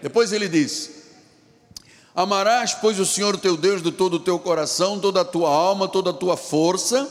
[0.00, 0.90] Depois ele diz:
[2.14, 5.88] Amarás, pois, o Senhor teu Deus de todo o teu coração, toda a tua alma,
[5.88, 7.08] toda a tua força.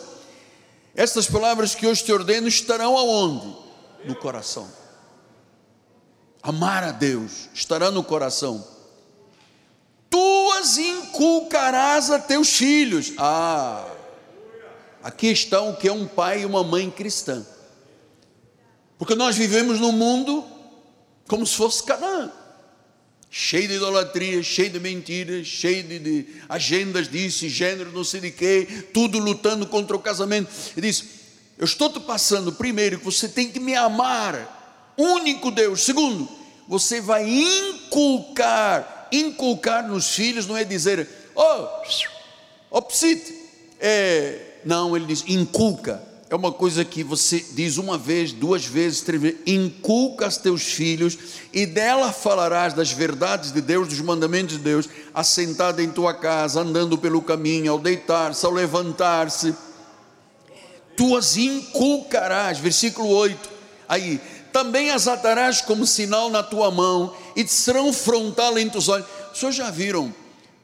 [0.95, 3.55] Estas palavras que hoje te ordeno estarão aonde?
[4.05, 4.78] No coração.
[6.41, 8.65] Amar a Deus estará no coração.
[10.09, 13.13] Tu as inculcarás a teus filhos.
[13.17, 13.85] Ah,
[15.03, 17.45] aqui está o que é um pai e uma mãe cristã.
[18.97, 20.45] Porque nós vivemos num mundo
[21.27, 22.31] como se fosse Canaã
[23.29, 28.31] cheio de idolatria, cheio de mentiras, cheio de, de agendas disso, gênero, não sei de
[28.31, 30.49] quê, tudo lutando contra o casamento.
[30.75, 31.05] Ele diz:
[31.57, 34.57] Eu estou te passando, primeiro, que você tem que me amar
[35.01, 35.83] único Deus.
[35.83, 36.27] Segundo,
[36.67, 41.67] você vai inculcar, inculcar nos filhos, não é dizer, oh,
[42.69, 43.33] oh psite,
[43.79, 49.01] é, não, ele diz, inculca, é uma coisa que você diz uma vez, duas vezes,
[49.01, 51.17] três vezes, inculca aos teus filhos
[51.51, 56.61] e dela falarás das verdades de Deus, dos mandamentos de Deus, assentado em tua casa,
[56.61, 59.55] andando pelo caminho, ao deitar-se, ao levantar-se.
[60.95, 63.49] Tu as inculcarás, versículo 8.
[63.87, 64.21] Aí,
[64.51, 69.07] também as atarás como sinal na tua mão e te serão frontal entre os olhos.
[69.31, 70.13] Os senhores já viram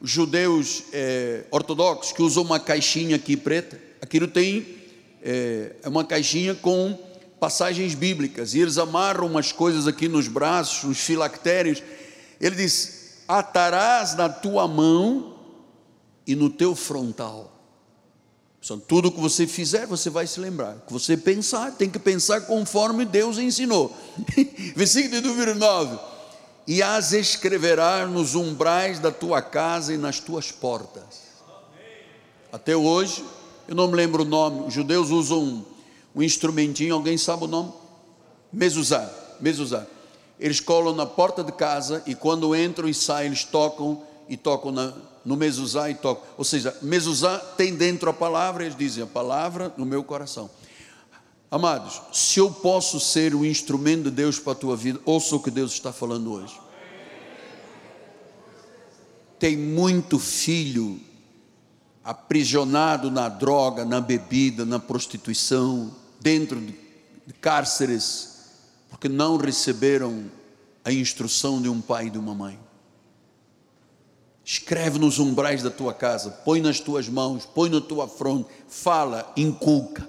[0.02, 3.80] judeus é, ortodoxos que usam uma caixinha aqui preta?
[4.00, 4.66] Aquilo tem
[5.22, 6.96] é, é uma caixinha com
[7.40, 11.82] passagens bíblicas, e eles amarram umas coisas aqui nos braços, nos filactérios.
[12.40, 15.34] Ele diz: atarás na tua mão
[16.26, 17.55] e no teu frontal.
[18.66, 20.74] Então, tudo que você fizer, você vai se lembrar.
[20.74, 23.96] O que você pensar, tem que pensar conforme Deus ensinou.
[24.74, 25.96] Versículo de número 9:
[26.66, 31.26] E as escreverás nos umbrais da tua casa e nas tuas portas.
[32.52, 33.24] Até hoje,
[33.68, 35.64] eu não me lembro o nome, os judeus usam um,
[36.16, 37.72] um instrumentinho, alguém sabe o nome?
[38.52, 39.08] Mezuzá,
[39.40, 39.86] mezuzá.
[40.40, 44.72] Eles colam na porta de casa e quando entram e saem, eles tocam e tocam
[44.72, 44.92] na,
[45.26, 46.24] no mezuzá e tocam.
[46.38, 50.48] Ou seja, mezuzá tem dentro a palavra, eles dizem a palavra no meu coração.
[51.50, 55.40] Amados, se eu posso ser o instrumento de Deus para a tua vida, ouça o
[55.40, 56.58] que Deus está falando hoje.
[59.38, 61.00] Tem muito filho
[62.04, 66.74] aprisionado na droga, na bebida, na prostituição, dentro de
[67.40, 68.36] cárceres,
[68.88, 70.30] porque não receberam
[70.84, 72.65] a instrução de um pai e de uma mãe.
[74.48, 79.32] Escreve nos umbrais da tua casa, põe nas tuas mãos, põe na tua fronte, fala,
[79.36, 80.08] inculca.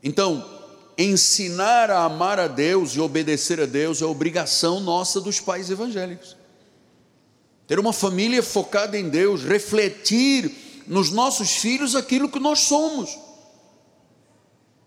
[0.00, 0.48] Então,
[0.96, 6.36] ensinar a amar a Deus e obedecer a Deus é obrigação nossa dos pais evangélicos.
[7.66, 13.18] Ter uma família focada em Deus, refletir nos nossos filhos aquilo que nós somos.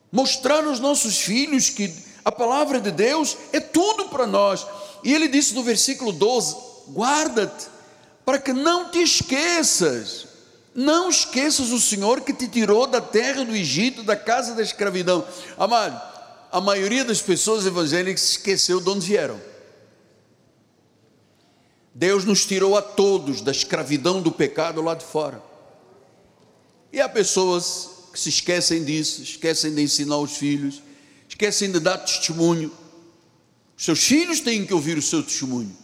[0.10, 4.66] Mostrar aos nossos filhos que a palavra de Deus é tudo para nós.
[5.04, 6.56] E ele disse no versículo 12:
[6.88, 7.79] guarda-te,
[8.30, 10.28] para que não te esqueças.
[10.76, 15.28] Não esqueças o Senhor que te tirou da terra do Egito, da casa da escravidão.
[15.58, 16.00] Amado,
[16.52, 19.42] a maioria das pessoas evangélicas esqueceu de onde vieram.
[21.92, 25.42] Deus nos tirou a todos da escravidão do pecado lá de fora.
[26.94, 30.84] E há pessoas que se esquecem disso, esquecem de ensinar os filhos,
[31.28, 32.72] esquecem de dar testemunho.
[33.76, 35.76] Seus filhos têm que ouvir o seu testemunho.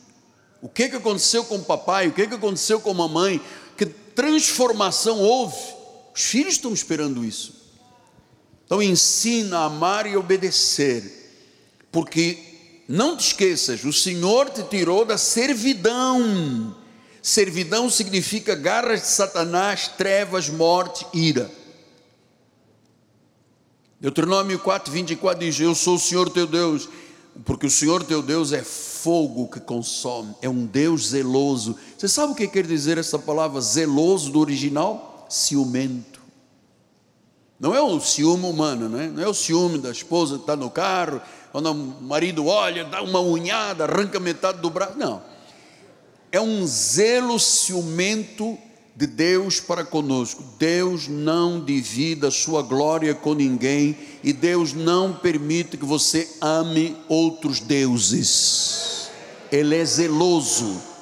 [0.66, 3.40] O que, que aconteceu com o papai, o que, que aconteceu com a mamãe,
[3.78, 5.56] que transformação houve.
[6.12, 7.54] Os filhos estão esperando isso.
[8.66, 11.04] Então ensina a amar e obedecer,
[11.92, 12.40] porque
[12.88, 16.76] não te esqueças, o Senhor te tirou da servidão
[17.22, 21.50] Servidão significa garras de Satanás, trevas, morte, ira.
[24.00, 26.88] Deuteronômio 4, 24 diz: Eu sou o Senhor teu Deus,
[27.44, 31.76] porque o Senhor teu Deus é fogo que consome, é um Deus zeloso.
[31.98, 35.28] Você sabe o que quer dizer essa palavra zeloso do original?
[35.30, 36.22] Ciumento.
[37.60, 39.08] Não é o ciúme humano, não é?
[39.08, 41.22] não é o ciúme da esposa que está no carro,
[41.52, 44.98] quando o marido olha, dá uma unhada, arranca metade do braço.
[44.98, 45.36] Não
[46.36, 48.58] é um zelo ciumento
[48.96, 50.44] de Deus para conosco.
[50.58, 57.60] Deus não divida sua glória com ninguém e Deus não permite que você ame outros
[57.60, 59.10] deuses.
[59.52, 60.95] Ele é zeloso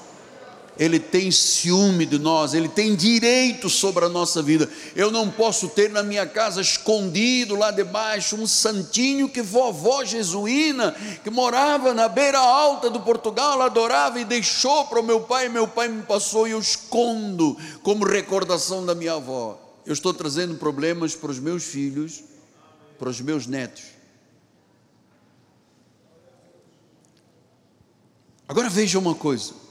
[0.77, 4.67] ele tem ciúme de nós, ele tem direito sobre a nossa vida.
[4.95, 10.95] Eu não posso ter na minha casa escondido lá debaixo um santinho que vovó jesuína,
[11.23, 15.67] que morava na beira alta do Portugal, adorava e deixou para o meu pai, meu
[15.67, 19.59] pai me passou e eu escondo como recordação da minha avó.
[19.85, 22.23] Eu estou trazendo problemas para os meus filhos,
[22.97, 23.83] para os meus netos.
[28.47, 29.62] Agora veja uma coisa.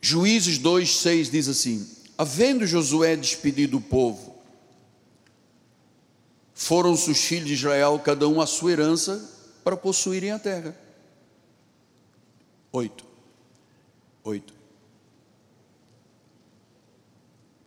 [0.00, 1.86] Juízes 2,6 diz assim:
[2.16, 4.34] Havendo Josué despedido o povo,
[6.54, 9.28] foram-se os filhos de Israel, cada um a sua herança,
[9.64, 10.76] para possuírem a terra.
[12.72, 13.04] 8.
[14.24, 14.54] 8.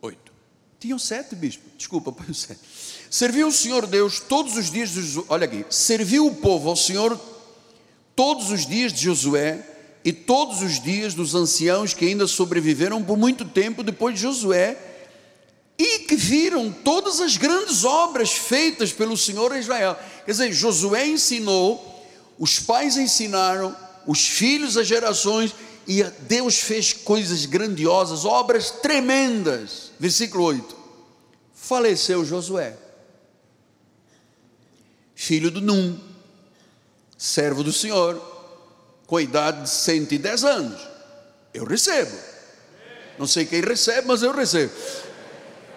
[0.00, 0.32] 8.
[0.78, 1.64] Tinham sete, bispo.
[1.76, 2.60] Desculpa, põe o sete.
[3.10, 5.64] Serviu o Senhor Deus todos os dias de Olha aqui.
[5.70, 7.18] Serviu o povo ao Senhor
[8.14, 9.73] todos os dias de Josué
[10.04, 14.76] e todos os dias dos anciãos que ainda sobreviveram por muito tempo depois de Josué
[15.78, 19.96] e que viram todas as grandes obras feitas pelo Senhor a Israel.
[20.24, 22.06] Quer dizer, Josué ensinou,
[22.38, 23.74] os pais ensinaram,
[24.06, 25.54] os filhos, as gerações,
[25.86, 29.90] e Deus fez coisas grandiosas, obras tremendas.
[29.98, 30.76] Versículo 8:
[31.54, 32.76] Faleceu Josué.
[35.14, 35.98] filho de Num,
[37.16, 38.33] servo do Senhor,
[39.06, 40.80] com a idade de 110 anos.
[41.52, 42.16] Eu recebo.
[43.18, 44.72] Não sei quem recebe, mas eu recebo.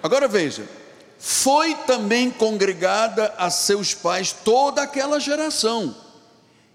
[0.02, 0.68] Agora veja,
[1.20, 5.96] foi também congregada a seus pais toda aquela geração.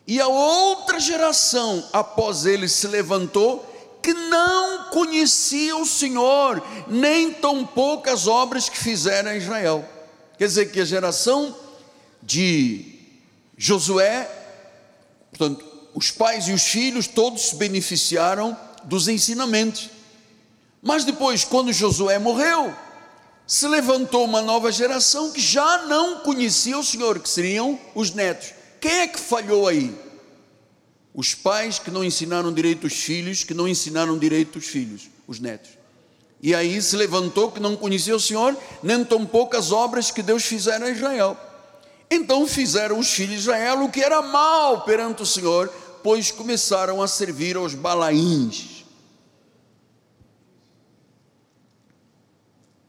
[0.07, 3.69] E a outra geração após ele se levantou
[4.03, 9.89] que não conhecia o Senhor, nem tão poucas obras que fizeram a Israel.
[10.37, 11.57] Quer dizer que a geração
[12.21, 12.99] de
[13.57, 14.29] Josué,
[15.31, 19.91] portanto, os pais e os filhos todos se beneficiaram dos ensinamentos.
[20.83, 22.75] Mas depois, quando Josué morreu,
[23.47, 28.53] se levantou uma nova geração que já não conhecia o Senhor, que seriam os netos.
[28.81, 29.95] Quem é que falhou aí?
[31.15, 35.39] Os pais que não ensinaram direito os filhos, que não ensinaram direito os filhos, os
[35.39, 35.71] netos.
[36.43, 40.45] E aí se levantou que não conhecia o Senhor, nem tão poucas obras que Deus
[40.45, 41.37] fizera a Israel.
[42.11, 45.73] Então fizeram os filhos de Israel o que era mal perante o Senhor,
[46.03, 48.85] pois começaram a servir aos balaíns.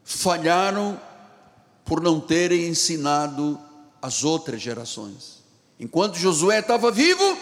[0.02, 1.00] Falharam
[1.84, 3.58] por não terem ensinado
[4.00, 5.42] as outras gerações.
[5.78, 7.36] Enquanto Josué estava vivo,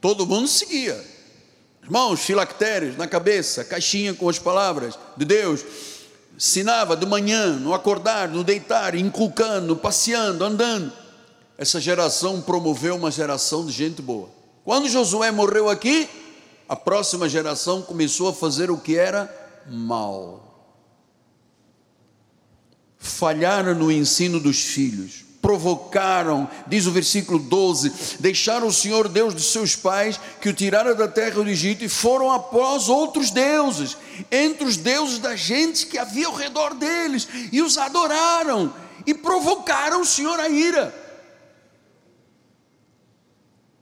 [0.00, 0.98] Todo mundo seguia.
[1.82, 5.62] Irmãos, filactérios na cabeça, caixinha com as palavras de Deus.
[6.34, 10.90] Ensinava de manhã, no acordar, no deitar, inculcando, passeando, andando.
[11.58, 14.30] Essa geração promoveu uma geração de gente boa.
[14.70, 16.08] Quando Josué morreu aqui,
[16.68, 19.28] a próxima geração começou a fazer o que era
[19.68, 20.78] mal.
[22.96, 29.42] Falharam no ensino dos filhos provocaram, diz o versículo 12: deixaram o Senhor Deus de
[29.42, 33.96] seus pais, que o tiraram da terra do Egito, e foram após outros deuses,
[34.30, 38.72] entre os deuses da gente que havia ao redor deles, e os adoraram,
[39.04, 41.09] e provocaram o Senhor a ira.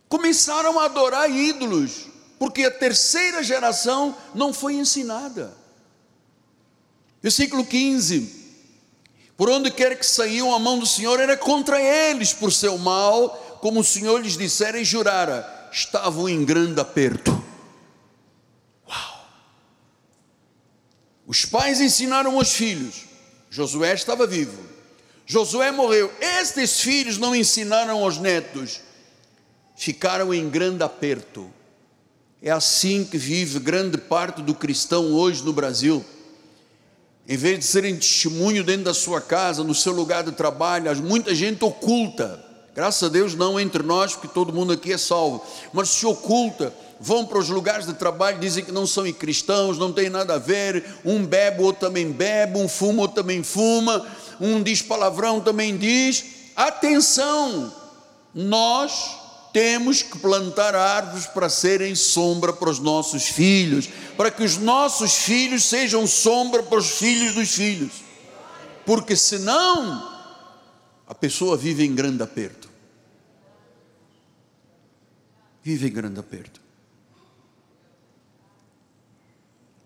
[0.09, 2.07] Começaram a adorar ídolos,
[2.39, 5.57] porque a terceira geração não foi ensinada.
[7.23, 8.39] Versículo 15:
[9.39, 13.59] por onde quer que saíam, a mão do Senhor era contra eles por seu mal,
[13.63, 17.31] como o Senhor lhes dissera e jurara, estavam em grande aperto.
[18.89, 19.27] Uau!
[21.25, 23.05] Os pais ensinaram os filhos,
[23.49, 24.61] Josué estava vivo,
[25.25, 28.81] Josué morreu, estes filhos não ensinaram aos netos,
[29.79, 31.49] ficaram em grande aperto.
[32.43, 36.05] É assim que vive grande parte do cristão hoje no Brasil
[37.29, 41.35] em vez de serem testemunho dentro da sua casa, no seu lugar de trabalho, muita
[41.35, 42.43] gente oculta.
[42.75, 46.73] Graças a Deus não entre nós, porque todo mundo aqui é salvo, mas se oculta,
[46.99, 50.39] vão para os lugares de trabalho, dizem que não são cristãos, não tem nada a
[50.39, 54.07] ver, um bebe, outro também bebe, um fuma, outro também fuma,
[54.41, 56.25] um diz palavrão, também diz.
[56.57, 57.71] Atenção,
[58.35, 59.28] nós
[59.59, 65.17] temos que plantar árvores para serem sombra para os nossos filhos, para que os nossos
[65.17, 68.05] filhos sejam sombra para os filhos dos filhos,
[68.87, 70.17] porque senão
[71.09, 72.71] a pessoa vive em grande aperto.
[75.61, 76.61] Vive em grande aperto.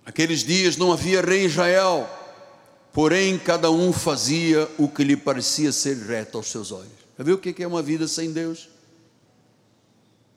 [0.05, 2.07] Aqueles dias não havia rei Israel,
[2.93, 6.93] porém cada um fazia o que lhe parecia ser reto aos seus olhos.
[7.17, 8.72] Já viu o que é uma vida sem Deus?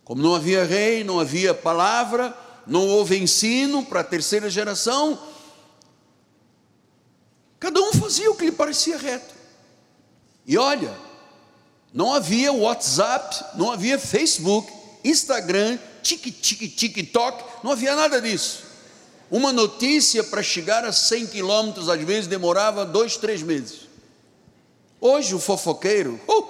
[0.05, 2.33] Como não havia rei, não havia palavra,
[2.67, 5.19] não houve ensino para a terceira geração,
[7.59, 9.33] cada um fazia o que lhe parecia reto.
[10.45, 10.95] E olha,
[11.91, 14.71] não havia WhatsApp, não havia Facebook,
[15.03, 18.63] Instagram, tic tic TikTok, não havia nada disso.
[19.31, 23.87] Uma notícia para chegar a 100 quilômetros, às vezes demorava dois, três meses.
[25.01, 26.47] Hoje o fofoqueiro, uh,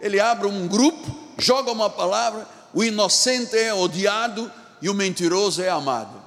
[0.00, 4.52] ele abre um grupo, joga uma palavra, o inocente é odiado
[4.82, 6.22] e o mentiroso é amado.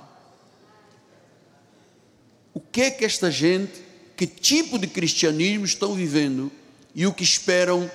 [2.51, 3.83] O que é que esta gente,
[4.17, 6.51] que tipo de cristianismo estão vivendo
[6.95, 7.89] e o que esperam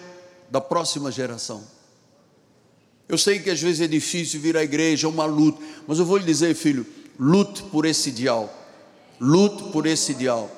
[0.52, 1.66] da próxima geração?
[3.08, 6.04] Eu sei que às vezes é difícil vir à igreja, é uma luta, mas eu
[6.04, 6.86] vou lhe dizer, filho,
[7.18, 8.56] lute por esse ideal.
[9.18, 10.48] Lute por esse ideal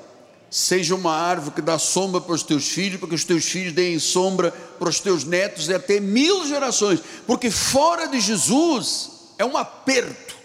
[0.51, 3.72] seja uma árvore que dá sombra para os teus filhos, para que os teus filhos
[3.72, 9.44] deem sombra para os teus netos e até mil gerações, porque fora de Jesus é
[9.44, 10.36] um aperto.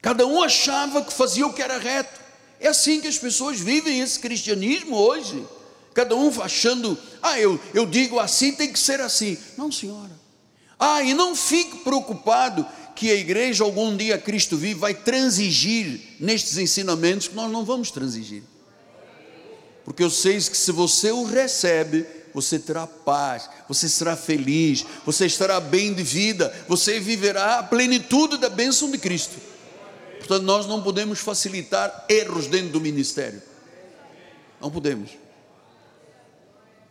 [0.00, 2.20] Cada um achava que fazia o que era reto.
[2.60, 5.44] É assim que as pessoas vivem esse cristianismo hoje.
[5.92, 9.36] Cada um achando, ah, eu, eu digo assim, tem que ser assim.
[9.56, 10.18] Não, senhora.
[10.78, 12.64] Ah, e não fique preocupado
[12.98, 17.92] que a igreja, algum dia Cristo vive, vai transigir nestes ensinamentos que nós não vamos
[17.92, 18.42] transigir.
[19.84, 25.26] porque eu sei que se você o recebe, você terá paz, você será feliz, você
[25.26, 29.38] estará bem de vida, você viverá a plenitude da bênção de Cristo.
[30.18, 33.40] Portanto, nós não podemos facilitar erros dentro do ministério.
[34.60, 35.12] Não podemos.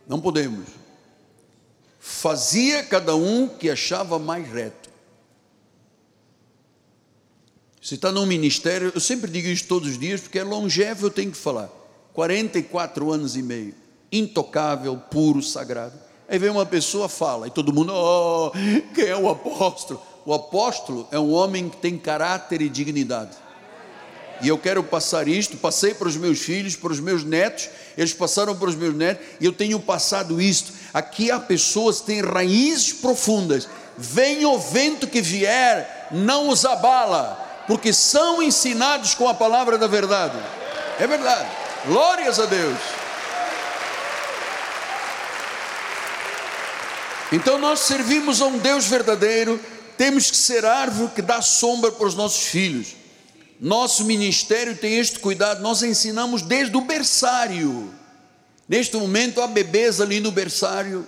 [0.08, 0.66] Não podemos.
[2.00, 4.87] Fazia cada um que achava mais reto.
[7.88, 11.10] Se está num ministério, eu sempre digo isso todos os dias, porque é longevo, eu
[11.10, 11.70] tenho que falar.
[12.12, 13.74] 44 anos e meio,
[14.12, 15.94] intocável, puro, sagrado.
[16.28, 18.52] Aí vem uma pessoa, fala, e todo mundo, oh,
[18.94, 20.02] quem é o apóstolo?
[20.26, 23.34] O apóstolo é um homem que tem caráter e dignidade.
[24.42, 28.12] E eu quero passar isto, passei para os meus filhos, para os meus netos, eles
[28.12, 30.74] passaram para os meus netos, e eu tenho passado isto.
[30.92, 33.66] Aqui há pessoas que têm raízes profundas.
[33.96, 39.86] Venha o vento que vier, não os abala, porque são ensinados com a palavra da
[39.86, 40.38] verdade.
[40.98, 41.48] É verdade.
[41.86, 42.78] Glórias a Deus.
[47.30, 49.60] Então nós servimos a um Deus verdadeiro,
[49.98, 52.96] temos que ser árvore que dá sombra para os nossos filhos.
[53.60, 57.92] Nosso ministério tem este cuidado, nós ensinamos desde o berçário.
[58.66, 61.06] Neste momento há bebês ali no berçário.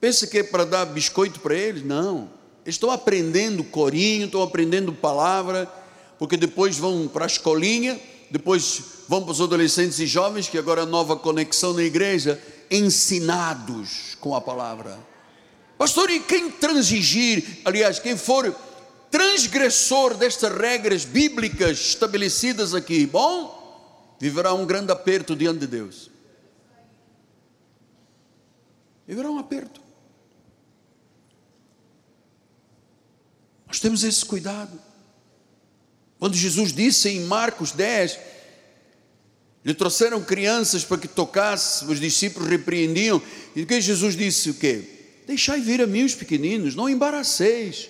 [0.00, 1.84] Pensa que é para dar biscoito para eles?
[1.84, 2.30] Não.
[2.64, 5.70] Estão aprendendo corinho, estão aprendendo palavra,
[6.18, 8.00] porque depois vão para a escolinha,
[8.30, 12.40] depois vão para os adolescentes e jovens, que agora é nova conexão na igreja,
[12.70, 14.98] ensinados com a palavra.
[15.76, 18.54] Pastor, e quem transigir, aliás, quem for
[19.10, 26.10] transgressor destas regras bíblicas estabelecidas aqui, bom, viverá um grande aperto diante de Deus.
[29.06, 29.81] Viverá um aperto.
[33.72, 34.78] Nós temos esse cuidado.
[36.18, 38.18] Quando Jesus disse em Marcos 10,
[39.64, 43.22] lhe trouxeram crianças para que tocasse, os discípulos repreendiam,
[43.56, 45.22] e o que Jesus disse o quê?
[45.26, 47.88] Deixai vir a mim os pequeninos, não embaraceis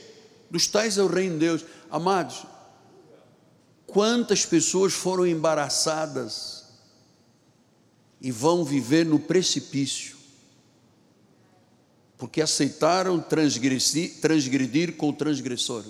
[0.48, 1.64] dos tais é o reino de Deus.
[1.90, 2.46] Amados,
[3.84, 6.62] quantas pessoas foram embaraçadas
[8.20, 10.11] e vão viver no precipício,
[12.22, 15.82] porque aceitaram transgredir, transgredir com o transgressor.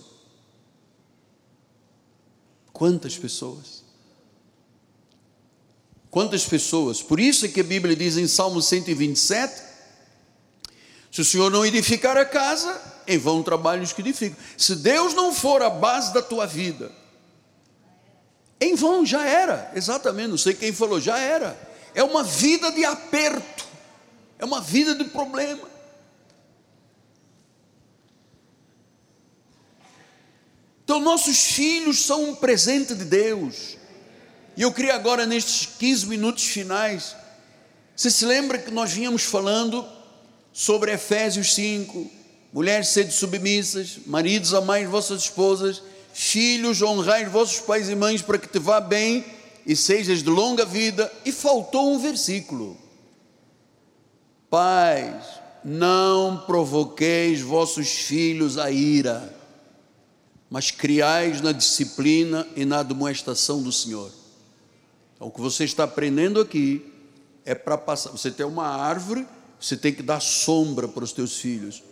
[2.73, 3.85] Quantas pessoas?
[6.11, 7.03] Quantas pessoas?
[7.03, 9.63] Por isso é que a Bíblia diz em Salmo 127:
[11.11, 14.39] se o Senhor não edificar a casa, em vão trabalhos que edificam.
[14.57, 16.91] Se Deus não for a base da tua vida,
[18.59, 21.55] em vão já era, exatamente, não sei quem falou, já era.
[21.95, 23.67] É uma vida de aperto,
[24.39, 25.72] é uma vida de problema.
[30.85, 33.77] Então, nossos filhos são um presente de Deus.
[34.57, 37.17] E eu queria agora, nestes 15 minutos finais,
[37.97, 39.87] você se lembra que nós vínhamos falando
[40.53, 42.11] sobre Efésios 5,
[42.53, 48.49] mulheres sede submissas, maridos amai vossas esposas, filhos honrai vossos pais e mães para que
[48.49, 49.25] te vá bem
[49.65, 51.11] e sejas de longa vida.
[51.25, 52.77] E faltou um versículo.
[54.51, 55.25] Pais,
[55.65, 59.35] não provoqueis vossos filhos a ira,
[60.53, 64.13] mas criais na disciplina e na demonstração do Senhor.
[65.17, 66.85] Então, o que você está aprendendo aqui
[67.45, 68.11] é para passar.
[68.11, 69.27] Você tem uma árvore
[69.63, 71.85] você tem que dar sombra para os teus filhos.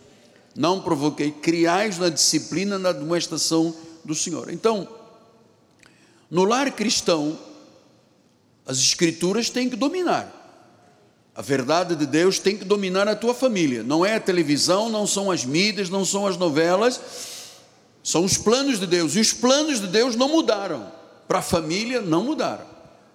[0.53, 4.51] Não provoquei, criais na disciplina, na demonstração do Senhor.
[4.51, 4.85] Então,
[6.29, 7.39] no lar cristão,
[8.65, 10.37] as escrituras têm que dominar.
[11.33, 13.83] A verdade de Deus tem que dominar a tua família.
[13.83, 16.99] Não é a televisão, não são as mídias, não são as novelas,
[18.03, 19.15] são os planos de Deus.
[19.15, 20.91] E os planos de Deus não mudaram.
[21.27, 22.65] Para a família, não mudaram.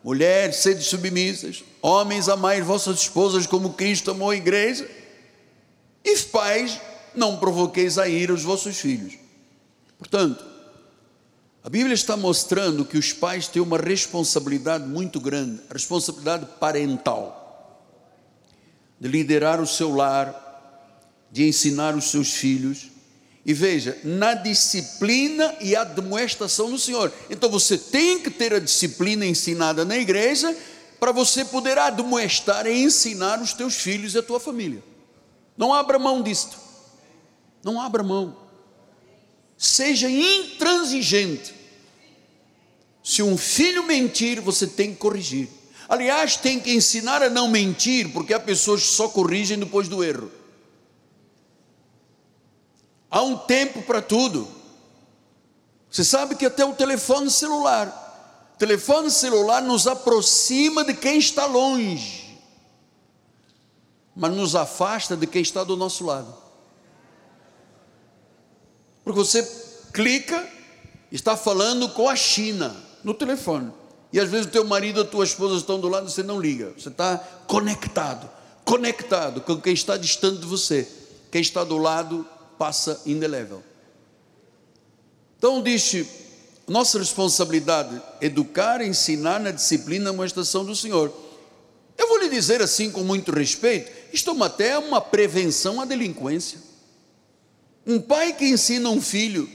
[0.02, 1.64] Mulheres, sede submissas.
[1.82, 4.88] Homens, amai vossas esposas como Cristo amou a igreja.
[6.04, 6.80] E pais,
[7.14, 9.14] não provoqueis a ira os vossos filhos.
[9.98, 10.44] Portanto,
[11.64, 17.82] a Bíblia está mostrando que os pais têm uma responsabilidade muito grande, a responsabilidade parental,
[19.00, 22.90] de liderar o seu lar, de ensinar os seus filhos
[23.46, 27.12] e veja, na disciplina e admoestação do Senhor.
[27.30, 30.54] Então você tem que ter a disciplina ensinada na igreja
[30.98, 34.82] para você poder admoestar e ensinar os teus filhos e a tua família.
[35.56, 36.58] Não abra mão disto.
[37.62, 38.36] Não abra mão.
[39.56, 41.54] Seja intransigente.
[43.00, 45.48] Se um filho mentir, você tem que corrigir.
[45.88, 50.02] Aliás, tem que ensinar a não mentir, porque há pessoas que só corrigem depois do
[50.02, 50.32] erro.
[53.16, 54.46] Há um tempo para tudo.
[55.90, 58.02] Você sabe que até o telefone celular,
[58.54, 62.38] O telefone celular nos aproxima de quem está longe,
[64.14, 66.34] mas nos afasta de quem está do nosso lado.
[69.02, 69.42] Porque você
[69.94, 70.46] clica,
[71.10, 73.72] está falando com a China no telefone.
[74.12, 76.22] E às vezes o teu marido ou a tua esposa estão do lado e você
[76.22, 76.74] não liga.
[76.76, 78.28] Você está conectado,
[78.62, 80.86] conectado com quem está distante de você.
[81.30, 82.28] Quem está do lado
[82.58, 83.62] passa indelével.
[85.38, 86.06] Então disse,
[86.66, 91.12] nossa responsabilidade é educar, ensinar na disciplina uma estação do Senhor.
[91.96, 96.58] Eu vou lhe dizer assim com muito respeito, isto é até uma prevenção à delinquência.
[97.86, 99.48] Um pai que ensina um filho,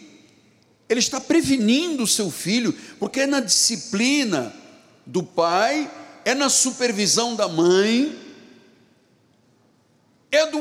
[0.88, 4.54] ele está prevenindo o seu filho, porque é na disciplina
[5.06, 5.92] do pai,
[6.24, 8.18] é na supervisão da mãe,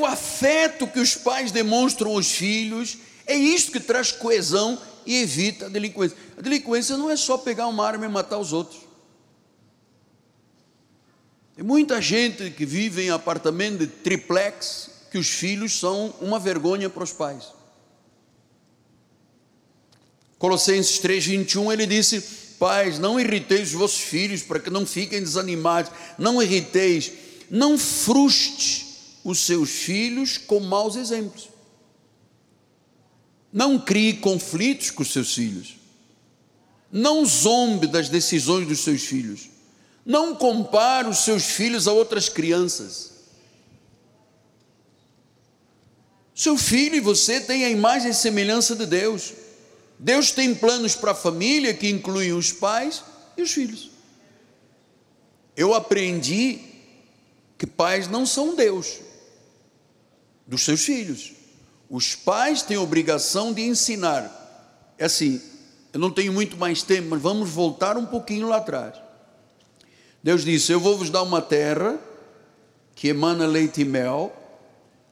[0.01, 2.97] do afeto que os pais demonstram aos filhos,
[3.27, 6.17] é isso que traz coesão e evita a delinquência.
[6.35, 8.81] A delinquência não é só pegar uma arma e matar os outros.
[11.55, 16.89] Tem muita gente que vive em apartamento de triplex que os filhos são uma vergonha
[16.89, 17.45] para os pais.
[20.39, 22.21] Colossenses 3:21 ele disse:
[22.57, 27.11] Pais, não irriteis os vossos filhos para que não fiquem desanimados, não irriteis,
[27.51, 28.90] não frustre
[29.23, 31.49] os seus filhos com maus exemplos.
[33.51, 35.75] Não crie conflitos com os seus filhos.
[36.91, 39.49] Não zombe das decisões dos seus filhos.
[40.05, 43.11] Não compare os seus filhos a outras crianças.
[46.33, 49.33] Seu filho e você têm a imagem e semelhança de Deus.
[49.99, 53.03] Deus tem planos para a família que incluem os pais
[53.37, 53.91] e os filhos.
[55.55, 56.59] Eu aprendi
[57.57, 59.10] que pais não são Deus
[60.51, 61.31] dos seus filhos.
[61.89, 64.29] Os pais têm a obrigação de ensinar.
[64.97, 65.41] É assim,
[65.93, 68.95] eu não tenho muito mais tempo, mas vamos voltar um pouquinho lá atrás.
[70.21, 71.97] Deus disse: Eu vou vos dar uma terra
[72.93, 74.35] que emana leite e mel,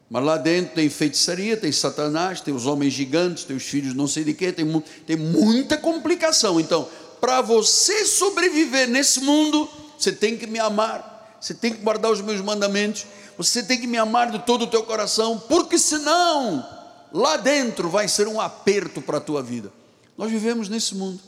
[0.09, 4.07] mas lá dentro tem feitiçaria, tem Satanás, tem os homens gigantes, tem os filhos não
[4.07, 6.59] sei de quê, tem, tem muita complicação.
[6.59, 6.85] Então,
[7.21, 12.19] para você sobreviver nesse mundo, você tem que me amar, você tem que guardar os
[12.19, 13.05] meus mandamentos,
[13.39, 16.67] você tem que me amar de todo o teu coração, porque senão
[17.13, 19.71] lá dentro vai ser um aperto para a tua vida.
[20.17, 21.21] Nós vivemos nesse mundo.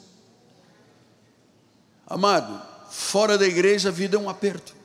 [2.06, 4.76] Amado, fora da igreja a vida é um aperto.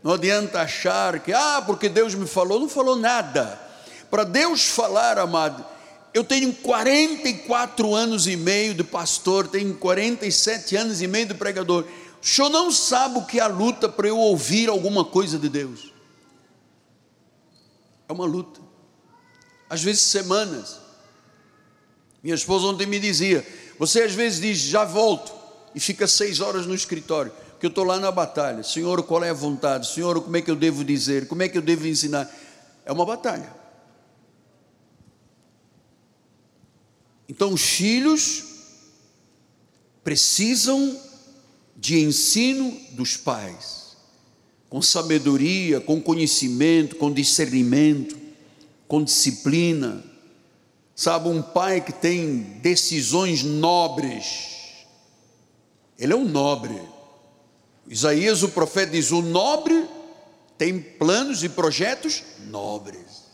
[0.00, 3.60] Não adianta achar que, ah, porque Deus me falou, não falou nada.
[4.08, 5.66] Para Deus falar, amado,
[6.14, 11.84] eu tenho 44 anos e meio de pastor, tenho 47 anos e meio de pregador.
[12.22, 15.48] O senhor não sabe o que é a luta para eu ouvir alguma coisa de
[15.48, 15.95] Deus.
[18.08, 18.60] É uma luta.
[19.68, 20.78] Às vezes semanas.
[22.22, 23.46] Minha esposa ontem me dizia:
[23.78, 25.32] Você às vezes diz, já volto,
[25.74, 28.62] e fica seis horas no escritório, porque eu estou lá na batalha.
[28.62, 29.88] Senhor, qual é a vontade?
[29.88, 31.26] Senhor, como é que eu devo dizer?
[31.26, 32.30] Como é que eu devo ensinar?
[32.84, 33.54] É uma batalha.
[37.28, 38.44] Então, os filhos
[40.04, 41.00] precisam
[41.76, 43.75] de ensino dos pais
[44.68, 48.16] com sabedoria, com conhecimento, com discernimento,
[48.88, 50.02] com disciplina.
[50.94, 54.56] Sabe, um pai que tem decisões nobres,
[55.98, 56.80] ele é um nobre.
[57.88, 59.88] Isaías, o profeta, diz: o nobre
[60.58, 63.26] tem planos e projetos nobres.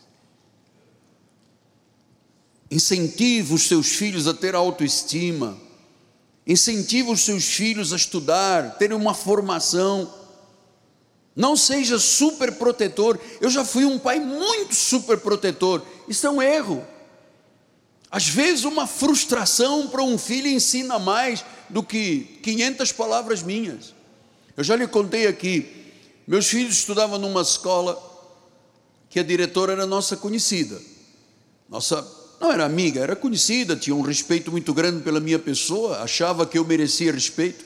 [2.71, 5.59] Incentiva os seus filhos a ter autoestima,
[6.47, 10.22] incentiva os seus filhos a estudar, terem uma formação
[11.35, 13.19] não seja super protetor.
[13.41, 15.83] Eu já fui um pai muito super protetor.
[16.07, 16.87] Isso é um erro.
[18.11, 23.95] Às vezes, uma frustração para um filho ensina mais do que 500 palavras minhas.
[24.55, 25.67] Eu já lhe contei aqui.
[26.27, 28.11] Meus filhos estudavam numa escola
[29.09, 30.79] que a diretora era nossa conhecida.
[31.69, 32.07] Nossa,
[32.39, 36.59] não era amiga, era conhecida, tinha um respeito muito grande pela minha pessoa, achava que
[36.59, 37.65] eu merecia respeito.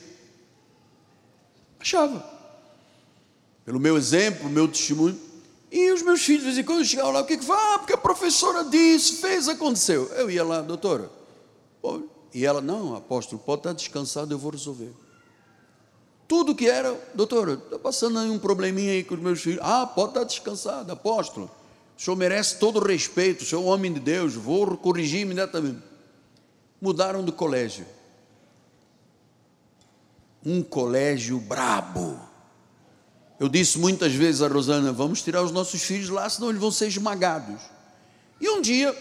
[1.79, 2.36] Achava
[3.67, 5.19] pelo meu exemplo, meu testemunho.
[5.69, 7.57] E os meus filhos, de vez em quando, chegavam lá, o que que foi?
[7.57, 10.05] Ah, porque a professora disse, fez, aconteceu.
[10.13, 11.11] Eu ia lá, doutora.
[12.33, 14.93] E ela, não, apóstolo, pode estar descansado, eu vou resolver.
[16.29, 19.59] Tudo que era, doutora, está passando aí um probleminha aí com os meus filhos.
[19.61, 21.51] Ah, pode estar descansado, apóstolo.
[21.97, 25.23] O senhor merece todo o respeito, o senhor é um homem de Deus, vou corrigir
[25.23, 25.83] imediatamente.
[26.79, 27.85] Mudaram de colégio.
[30.45, 32.26] Um colégio brabo
[33.39, 36.71] eu disse muitas vezes a Rosana: vamos tirar os nossos filhos lá, senão eles vão
[36.71, 37.61] ser esmagados.
[38.41, 38.95] E um dia,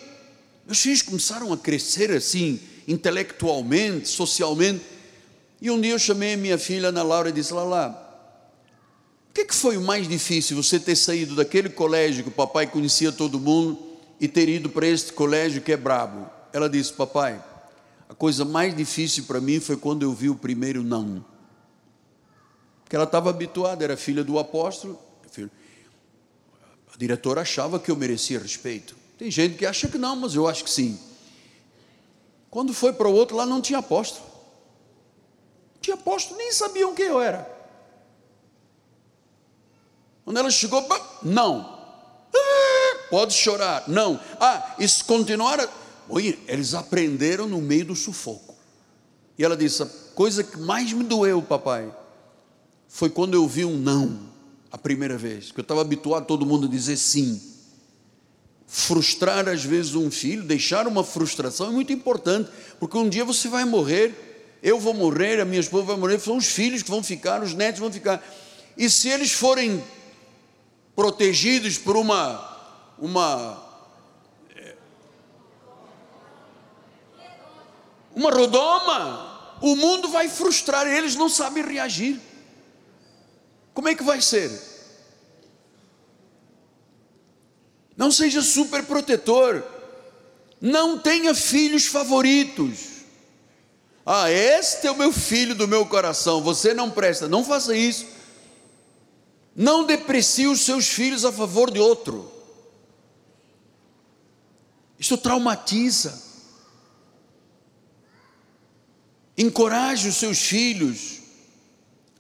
[0.67, 4.85] meus filhos começaram a crescer assim, intelectualmente, socialmente.
[5.61, 8.03] E um dia eu chamei a minha filha Ana Laura e disse: Lala,
[9.31, 12.67] o que, que foi o mais difícil você ter saído daquele colégio que o papai
[12.67, 13.79] conhecia todo mundo
[14.21, 16.29] e ter ido para este colégio que é brabo?
[16.53, 17.43] Ela disse: Papai,
[18.07, 21.25] a coisa mais difícil para mim foi quando eu vi o primeiro não.
[22.87, 24.97] Porque ela estava habituada, era filha do apóstolo.
[25.37, 28.97] A diretora achava que eu merecia respeito.
[29.19, 30.97] Tem gente que acha que não, mas eu acho que sim.
[32.49, 34.25] Quando foi para o outro, lá não tinha apóstolo.
[35.75, 37.51] Não tinha apóstolo, nem sabiam quem eu era.
[40.25, 40.87] Quando ela chegou,
[41.25, 41.77] não.
[42.33, 44.21] Ah, pode chorar, não.
[44.39, 45.59] Ah, e se continuar.
[46.47, 48.55] Eles aprenderam no meio do sufoco.
[49.37, 51.93] E ela disse: a coisa que mais me doeu, papai,
[52.89, 54.19] foi quando eu vi um não,
[54.71, 57.41] a primeira vez, que eu estava habituado a todo mundo a dizer sim.
[58.67, 63.49] Frustrar às vezes um filho, deixar uma frustração é muito importante, porque um dia você
[63.49, 67.03] vai morrer, eu vou morrer, a minha esposa vai morrer, são os filhos que vão
[67.03, 68.23] ficar, os netos vão ficar.
[68.77, 69.83] E se eles forem
[70.95, 72.55] protegidos por uma
[72.99, 73.67] uma
[78.17, 82.19] uma rodoma, o mundo vai frustrar, eles não sabem reagir.
[83.77, 84.51] Como é que vai ser?
[87.95, 89.63] Não seja super protetor.
[90.59, 92.79] Não tenha filhos favoritos.
[94.07, 96.43] Ah, este é o meu filho do meu coração.
[96.43, 97.29] Você não presta.
[97.29, 98.07] Não faça isso.
[99.55, 102.33] Não deprecie os seus filhos a favor de outro.
[104.99, 106.19] Isso traumatiza.
[109.37, 111.19] Encoraje os seus filhos.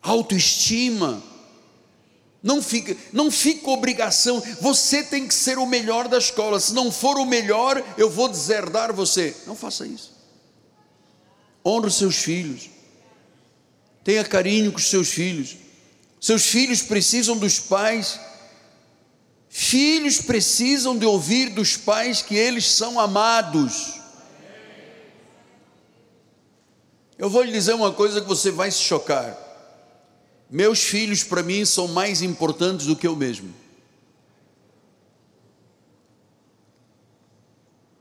[0.02, 1.22] Autoestima
[2.46, 6.60] não fica, não fica obrigação, você tem que ser o melhor da escola.
[6.60, 9.36] Se não for o melhor, eu vou deserdar você.
[9.48, 10.14] Não faça isso.
[11.66, 12.70] Honre os seus filhos.
[14.04, 15.56] Tenha carinho com os seus filhos.
[16.20, 18.20] Seus filhos precisam dos pais.
[19.48, 23.94] Filhos precisam de ouvir dos pais que eles são amados.
[27.18, 29.45] Eu vou lhe dizer uma coisa que você vai se chocar.
[30.50, 33.52] Meus filhos para mim são mais importantes do que eu mesmo.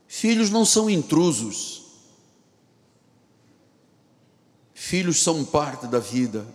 [0.06, 1.82] Filhos não são intrusos.
[4.72, 6.46] Filhos são parte da vida.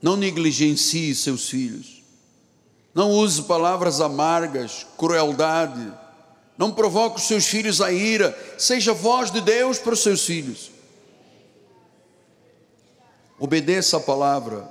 [0.00, 2.00] Não negligencie seus filhos.
[2.94, 5.92] Não use palavras amargas, crueldade.
[6.56, 8.36] Não provoque os seus filhos a ira.
[8.56, 10.70] Seja voz de Deus para os seus filhos.
[13.40, 14.68] Obedeça a palavra.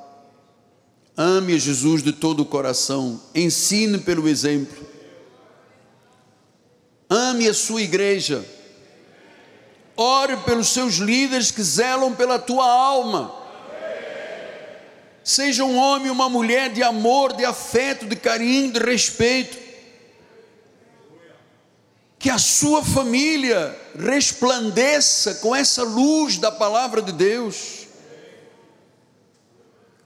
[1.17, 3.19] Ame Jesus de todo o coração.
[3.33, 4.87] Ensine pelo exemplo.
[7.09, 8.45] Ame a sua igreja.
[9.97, 13.33] Ore pelos seus líderes que zelam pela tua alma.
[15.23, 19.57] Seja um homem, uma mulher de amor, de afeto, de carinho, de respeito.
[22.19, 27.78] Que a sua família resplandeça com essa luz da palavra de Deus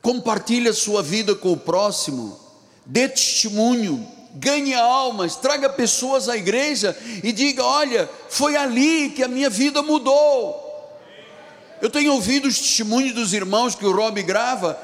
[0.03, 2.37] compartilhe sua vida com o próximo,
[2.85, 9.27] dê testemunho, ganhe almas, traga pessoas à igreja e diga: olha, foi ali que a
[9.29, 10.61] minha vida mudou.
[11.81, 14.77] Eu tenho ouvido os testemunhos dos irmãos que o Rob grava.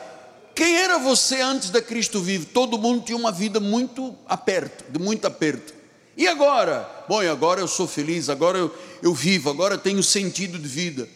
[0.55, 2.45] Quem era você antes da Cristo vivo?
[2.47, 5.73] Todo mundo tinha uma vida muito aperto, de muito aperto.
[6.17, 6.89] E agora?
[7.07, 11.07] Bom, agora eu sou feliz, agora eu, eu vivo, agora eu tenho sentido de vida.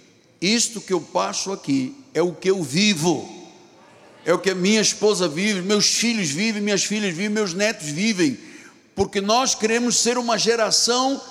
[0.42, 3.43] Isto que eu passo aqui é o que eu vivo
[4.26, 7.88] é o que a minha esposa vive, meus filhos vivem, minhas filhas vivem, meus netos
[7.88, 8.38] vivem,
[8.96, 11.22] porque nós queremos ser uma geração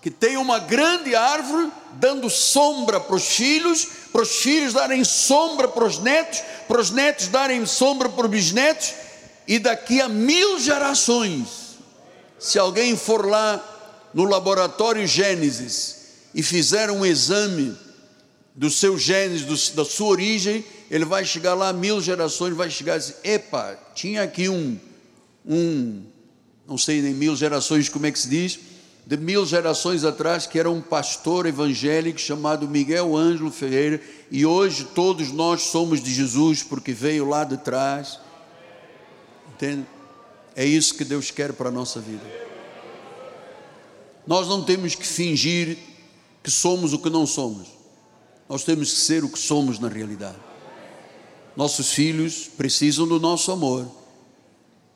[0.00, 5.66] que tem uma grande árvore dando sombra para os filhos, para os filhos darem sombra
[5.66, 8.92] para os netos, para os netos darem sombra para os bisnetos,
[9.48, 11.76] e daqui a mil gerações,
[12.38, 13.60] se alguém for lá
[14.14, 15.96] no laboratório Gênesis
[16.34, 17.76] e fizer um exame
[18.54, 22.94] do seu genes, do, da sua origem, ele vai chegar lá mil gerações, vai chegar
[22.94, 24.78] assim, epa, tinha aqui um,
[25.44, 26.02] um,
[26.66, 28.58] não sei nem mil gerações como é que se diz,
[29.06, 34.84] de mil gerações atrás, que era um pastor evangélico chamado Miguel Ângelo Ferreira, e hoje
[34.84, 38.18] todos nós somos de Jesus, porque veio lá de trás,
[39.54, 39.86] entende?
[40.56, 42.24] É isso que Deus quer para a nossa vida.
[44.26, 45.78] Nós não temos que fingir
[46.42, 47.68] que somos o que não somos,
[48.48, 50.45] nós temos que ser o que somos na realidade.
[51.56, 53.90] Nossos filhos precisam do nosso amor.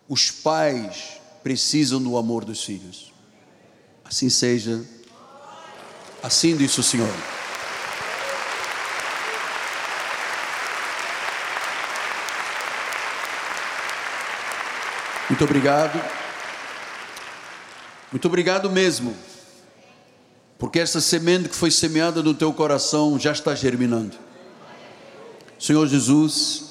[0.07, 3.13] Os pais precisam do amor dos filhos.
[4.05, 4.85] Assim seja.
[6.23, 7.09] Assim diz o Senhor.
[15.31, 15.99] Muito obrigado.
[18.13, 19.17] Muito obrigado mesmo.
[20.59, 24.30] Porque essa semente que foi semeada no teu coração já está germinando.
[25.61, 26.63] Senhor Jesus,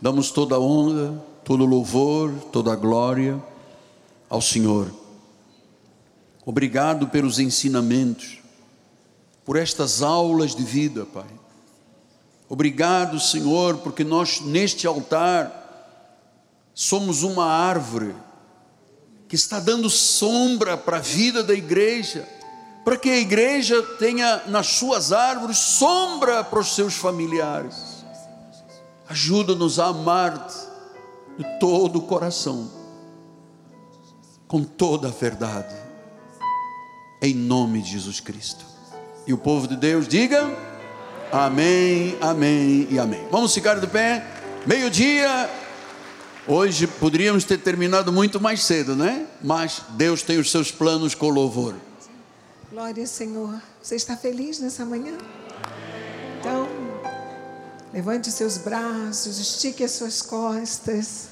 [0.00, 3.38] damos toda a honra, todo o louvor, toda a glória
[4.30, 4.90] ao Senhor.
[6.46, 8.38] Obrigado pelos ensinamentos,
[9.44, 11.28] por estas aulas de vida, Pai.
[12.48, 15.58] Obrigado, Senhor, porque nós neste altar
[16.72, 18.14] somos uma árvore
[19.28, 22.26] que está dando sombra para a vida da igreja,
[22.86, 27.89] para que a igreja tenha nas suas árvores sombra para os seus familiares.
[29.10, 30.56] Ajuda-nos a amar-te
[31.36, 32.70] de todo o coração,
[34.46, 35.74] com toda a verdade,
[37.20, 38.64] em nome de Jesus Cristo.
[39.26, 40.48] E o povo de Deus diga:
[41.32, 43.26] Amém, Amém e Amém.
[43.32, 44.24] Vamos ficar de pé,
[44.64, 45.50] meio-dia.
[46.46, 49.26] Hoje poderíamos ter terminado muito mais cedo, né?
[49.42, 51.74] Mas Deus tem os seus planos com louvor.
[52.70, 53.60] Glória Senhor.
[53.82, 55.18] Você está feliz nessa manhã?
[56.38, 56.79] Então,
[57.92, 61.28] levante seus braços, estique as suas costas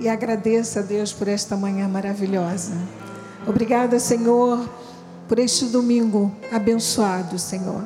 [0.00, 2.72] e agradeça a Deus por esta manhã maravilhosa.
[3.46, 4.68] Obrigada, Senhor,
[5.26, 7.84] por este domingo abençoado, Senhor.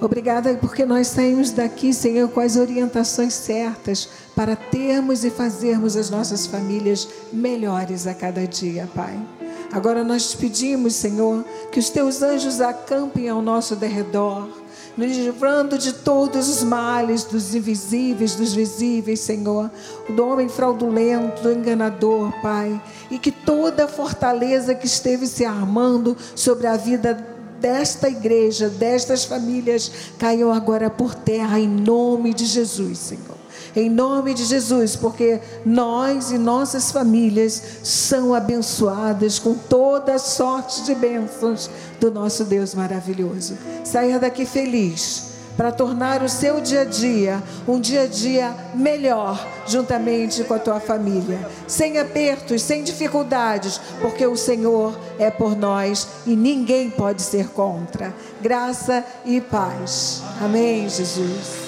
[0.00, 6.10] Obrigada porque nós saímos daqui, Senhor, com as orientações certas para termos e fazermos as
[6.10, 9.18] nossas famílias melhores a cada dia, Pai.
[9.72, 14.48] Agora nós te pedimos, Senhor, que os teus anjos acampem ao nosso derredor,
[14.96, 19.70] nos livrando de todos os males, dos invisíveis, dos visíveis, Senhor,
[20.08, 22.80] do homem fraudulento, do enganador, Pai,
[23.10, 27.14] e que toda fortaleza que esteve se armando sobre a vida
[27.60, 33.45] desta igreja, destas famílias, caiam agora por terra em nome de Jesus, Senhor.
[33.76, 40.94] Em nome de Jesus, porque nós e nossas famílias são abençoadas com toda sorte de
[40.94, 41.68] bênçãos
[42.00, 43.58] do nosso Deus maravilhoso.
[43.84, 49.46] Saia daqui feliz para tornar o seu dia a dia um dia a dia melhor,
[49.66, 56.08] juntamente com a tua família, sem apertos, sem dificuldades, porque o Senhor é por nós
[56.24, 58.14] e ninguém pode ser contra.
[58.40, 60.22] Graça e paz.
[60.40, 61.65] Amém, Jesus.